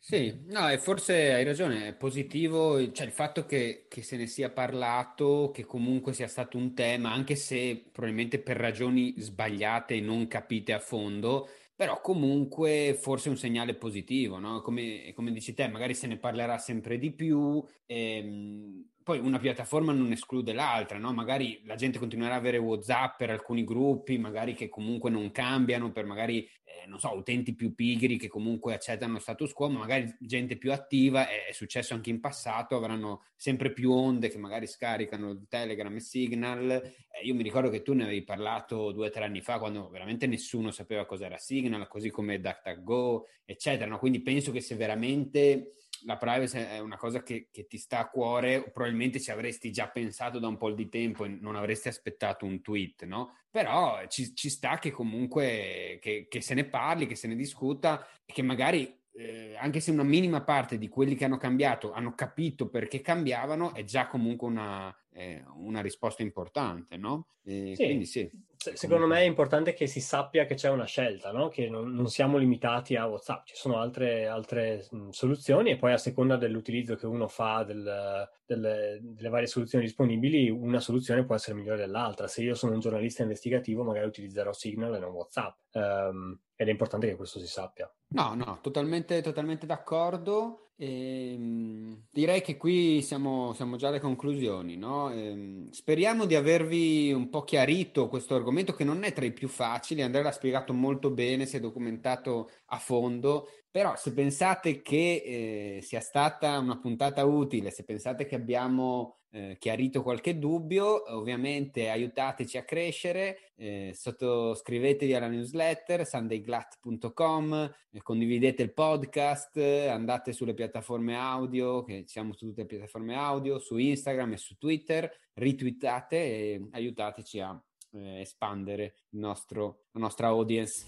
Sì, 0.00 0.44
no, 0.46 0.68
e 0.70 0.78
forse 0.78 1.34
hai 1.34 1.44
ragione, 1.44 1.88
è 1.88 1.94
positivo, 1.94 2.90
cioè 2.92 3.04
il 3.06 3.12
fatto 3.12 3.44
che, 3.44 3.86
che, 3.88 4.02
se 4.02 4.16
ne 4.16 4.26
sia 4.26 4.48
parlato, 4.50 5.50
che 5.52 5.64
comunque 5.66 6.14
sia 6.14 6.28
stato 6.28 6.56
un 6.56 6.72
tema, 6.74 7.12
anche 7.12 7.34
se 7.36 7.88
probabilmente 7.92 8.40
per 8.40 8.56
ragioni 8.56 9.14
sbagliate 9.20 9.94
e 9.96 10.00
non 10.00 10.26
capite 10.26 10.72
a 10.72 10.78
fondo, 10.78 11.48
però 11.76 12.00
comunque 12.00 12.96
forse 12.98 13.28
è 13.28 13.30
un 13.32 13.36
segnale 13.36 13.74
positivo, 13.74 14.38
no? 14.38 14.62
Come, 14.62 15.12
come 15.14 15.30
dici 15.32 15.52
te, 15.52 15.68
magari 15.68 15.94
se 15.94 16.06
ne 16.06 16.16
parlerà 16.16 16.56
sempre 16.58 16.96
di 16.98 17.12
più. 17.12 17.62
Ehm, 17.86 18.88
poi 19.08 19.20
una 19.20 19.38
piattaforma 19.38 19.90
non 19.90 20.12
esclude 20.12 20.52
l'altra, 20.52 20.98
no? 20.98 21.14
Magari 21.14 21.62
la 21.64 21.76
gente 21.76 21.98
continuerà 21.98 22.34
ad 22.34 22.40
avere 22.40 22.58
WhatsApp 22.58 23.16
per 23.16 23.30
alcuni 23.30 23.64
gruppi, 23.64 24.18
magari 24.18 24.52
che 24.52 24.68
comunque 24.68 25.08
non 25.08 25.30
cambiano, 25.30 25.90
per 25.92 26.04
magari, 26.04 26.44
eh, 26.44 26.86
non 26.86 26.98
so, 26.98 27.16
utenti 27.16 27.54
più 27.54 27.74
pigri 27.74 28.18
che 28.18 28.28
comunque 28.28 28.74
accettano 28.74 29.14
lo 29.14 29.18
status 29.18 29.54
quo, 29.54 29.70
ma 29.70 29.78
magari 29.78 30.14
gente 30.20 30.58
più 30.58 30.72
attiva, 30.72 31.26
è, 31.26 31.46
è 31.46 31.52
successo 31.52 31.94
anche 31.94 32.10
in 32.10 32.20
passato, 32.20 32.76
avranno 32.76 33.22
sempre 33.34 33.72
più 33.72 33.92
onde 33.92 34.28
che 34.28 34.36
magari 34.36 34.66
scaricano 34.66 35.46
Telegram 35.48 35.94
e 35.94 36.00
Signal. 36.00 36.70
Eh, 36.70 37.24
io 37.24 37.34
mi 37.34 37.42
ricordo 37.42 37.70
che 37.70 37.80
tu 37.80 37.94
ne 37.94 38.02
avevi 38.02 38.24
parlato 38.24 38.92
due 38.92 39.06
o 39.06 39.10
tre 39.10 39.24
anni 39.24 39.40
fa, 39.40 39.58
quando 39.58 39.88
veramente 39.88 40.26
nessuno 40.26 40.70
sapeva 40.70 41.06
cos'era 41.06 41.38
Signal, 41.38 41.88
così 41.88 42.10
come 42.10 42.38
DuckDuckGo, 42.40 43.26
eccetera. 43.46 43.88
No? 43.88 43.98
Quindi 43.98 44.20
penso 44.20 44.52
che 44.52 44.60
se 44.60 44.74
veramente 44.74 45.72
la 46.04 46.16
privacy 46.16 46.58
è 46.58 46.78
una 46.78 46.96
cosa 46.96 47.22
che, 47.22 47.48
che, 47.50 47.66
ti 47.66 47.78
sta 47.78 47.98
a 47.98 48.08
cuore, 48.08 48.70
probabilmente 48.70 49.20
ci 49.20 49.30
avresti 49.30 49.70
già 49.70 49.88
pensato 49.88 50.38
da 50.38 50.48
un 50.48 50.56
po' 50.56 50.70
di 50.70 50.88
tempo 50.88 51.24
e 51.24 51.28
non 51.28 51.56
avresti 51.56 51.88
aspettato 51.88 52.44
un 52.44 52.60
tweet, 52.60 53.04
no? 53.04 53.36
Però 53.50 54.06
ci, 54.08 54.34
ci 54.34 54.50
sta 54.50 54.78
che 54.78 54.90
comunque 54.90 55.98
che, 56.00 56.26
che, 56.28 56.40
se 56.40 56.54
ne 56.54 56.64
parli, 56.64 57.06
che 57.06 57.14
se 57.14 57.28
ne 57.28 57.34
discuta 57.34 58.06
e 58.24 58.32
che 58.32 58.42
magari 58.42 58.96
eh, 59.12 59.56
anche 59.58 59.80
se 59.80 59.90
una 59.90 60.04
minima 60.04 60.42
parte 60.42 60.78
di 60.78 60.88
quelli 60.88 61.14
che 61.14 61.24
hanno 61.24 61.38
cambiato 61.38 61.92
hanno 61.92 62.14
capito 62.14 62.68
perché 62.68 63.00
cambiavano, 63.00 63.74
è 63.74 63.82
già 63.84 64.06
comunque 64.06 64.46
una, 64.46 64.94
eh, 65.18 65.42
una 65.56 65.80
risposta 65.80 66.22
importante, 66.22 66.96
no? 66.96 67.26
E 67.44 67.72
sì. 67.74 67.84
Quindi 67.84 68.04
sì. 68.04 68.30
Secondo 68.56 69.06
me 69.06 69.20
è 69.20 69.24
importante 69.24 69.72
che 69.72 69.86
si 69.86 70.00
sappia 70.00 70.44
che 70.44 70.54
c'è 70.54 70.68
una 70.68 70.84
scelta, 70.84 71.30
no? 71.30 71.48
che 71.48 71.68
non, 71.68 71.92
non, 71.92 72.08
siamo 72.08 72.38
limitati 72.38 72.96
a 72.96 73.06
WhatsApp, 73.06 73.46
ci 73.46 73.54
sono 73.54 73.78
altre, 73.78 74.26
altre 74.26 74.86
mh, 74.90 75.10
soluzioni 75.10 75.70
e 75.70 75.76
poi 75.76 75.92
a 75.92 75.96
seconda 75.96 76.36
dell'utilizzo 76.36 76.96
che 76.96 77.06
uno 77.06 77.28
fa 77.28 77.62
del, 77.62 78.28
delle, 78.44 78.98
delle, 79.00 79.28
varie 79.28 79.46
soluzioni 79.46 79.84
disponibili, 79.84 80.50
una 80.50 80.80
soluzione 80.80 81.24
può 81.24 81.36
essere 81.36 81.56
migliore 81.56 81.78
dell'altra. 81.78 82.26
Se 82.26 82.42
io 82.42 82.54
sono 82.54 82.72
un 82.72 82.80
giornalista 82.80 83.22
investigativo, 83.22 83.84
magari 83.84 84.06
utilizzerò 84.06 84.52
Signal 84.52 84.94
e 84.96 84.98
non 84.98 85.12
WhatsApp. 85.12 85.58
Um, 85.72 86.38
ed 86.56 86.66
è 86.66 86.70
importante 86.70 87.06
che 87.06 87.14
questo 87.14 87.38
si 87.38 87.46
sappia. 87.46 87.88
No, 88.08 88.34
no, 88.34 88.58
totalmente, 88.60 89.22
totalmente 89.22 89.66
d'accordo. 89.66 90.67
Ehm, 90.80 92.04
direi 92.08 92.40
che 92.40 92.56
qui 92.56 93.02
siamo, 93.02 93.52
siamo, 93.52 93.74
già 93.76 93.88
alle 93.88 93.98
conclusioni, 93.98 94.76
no? 94.76 95.10
Ehm, 95.10 95.70
speriamo 95.72 96.24
di 96.24 96.36
avervi 96.36 97.12
un 97.12 97.28
po' 97.30 97.42
chiarito 97.42 98.06
questo 98.06 98.36
argomento 98.36 98.72
che 98.74 98.84
non 98.84 99.02
è 99.02 99.12
tra 99.12 99.24
i 99.24 99.32
più 99.32 99.48
facili. 99.48 100.02
Andrea 100.02 100.22
l'ha 100.22 100.30
spiegato 100.30 100.72
molto 100.72 101.10
bene, 101.10 101.46
si 101.46 101.56
è 101.56 101.60
documentato 101.60 102.48
a 102.66 102.78
fondo. 102.78 103.48
Però 103.72 103.96
se 103.96 104.12
pensate 104.12 104.80
che 104.80 105.76
eh, 105.78 105.82
sia 105.82 106.00
stata 106.00 106.56
una 106.58 106.78
puntata 106.78 107.24
utile, 107.24 107.70
se 107.72 107.82
pensate 107.84 108.26
che 108.26 108.36
abbiamo 108.36 109.17
eh, 109.30 109.56
chiarito 109.58 110.02
qualche 110.02 110.38
dubbio, 110.38 111.14
ovviamente 111.14 111.88
aiutateci 111.90 112.56
a 112.56 112.64
crescere, 112.64 113.52
eh, 113.56 113.92
sottoscrivetevi 113.94 115.14
alla 115.14 115.28
newsletter 115.28 116.06
sundayglat.com, 116.06 117.74
eh, 117.90 118.02
condividete 118.02 118.62
il 118.62 118.72
podcast, 118.72 119.56
andate 119.56 120.32
sulle 120.32 120.54
piattaforme 120.54 121.16
audio, 121.16 121.82
che 121.82 122.04
siamo 122.06 122.32
su 122.32 122.46
tutte 122.46 122.62
le 122.62 122.66
piattaforme 122.66 123.14
audio, 123.16 123.58
su 123.58 123.76
Instagram 123.76 124.32
e 124.32 124.36
su 124.36 124.56
Twitter, 124.56 125.10
ritwittate 125.34 126.16
e 126.16 126.68
aiutateci 126.72 127.40
a 127.40 127.62
eh, 127.92 128.20
espandere 128.20 128.94
nostro, 129.10 129.84
la 129.92 130.00
nostra 130.00 130.28
audience. 130.28 130.86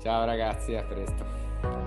Ciao 0.00 0.24
ragazzi, 0.24 0.74
a 0.74 0.84
presto. 0.84 1.77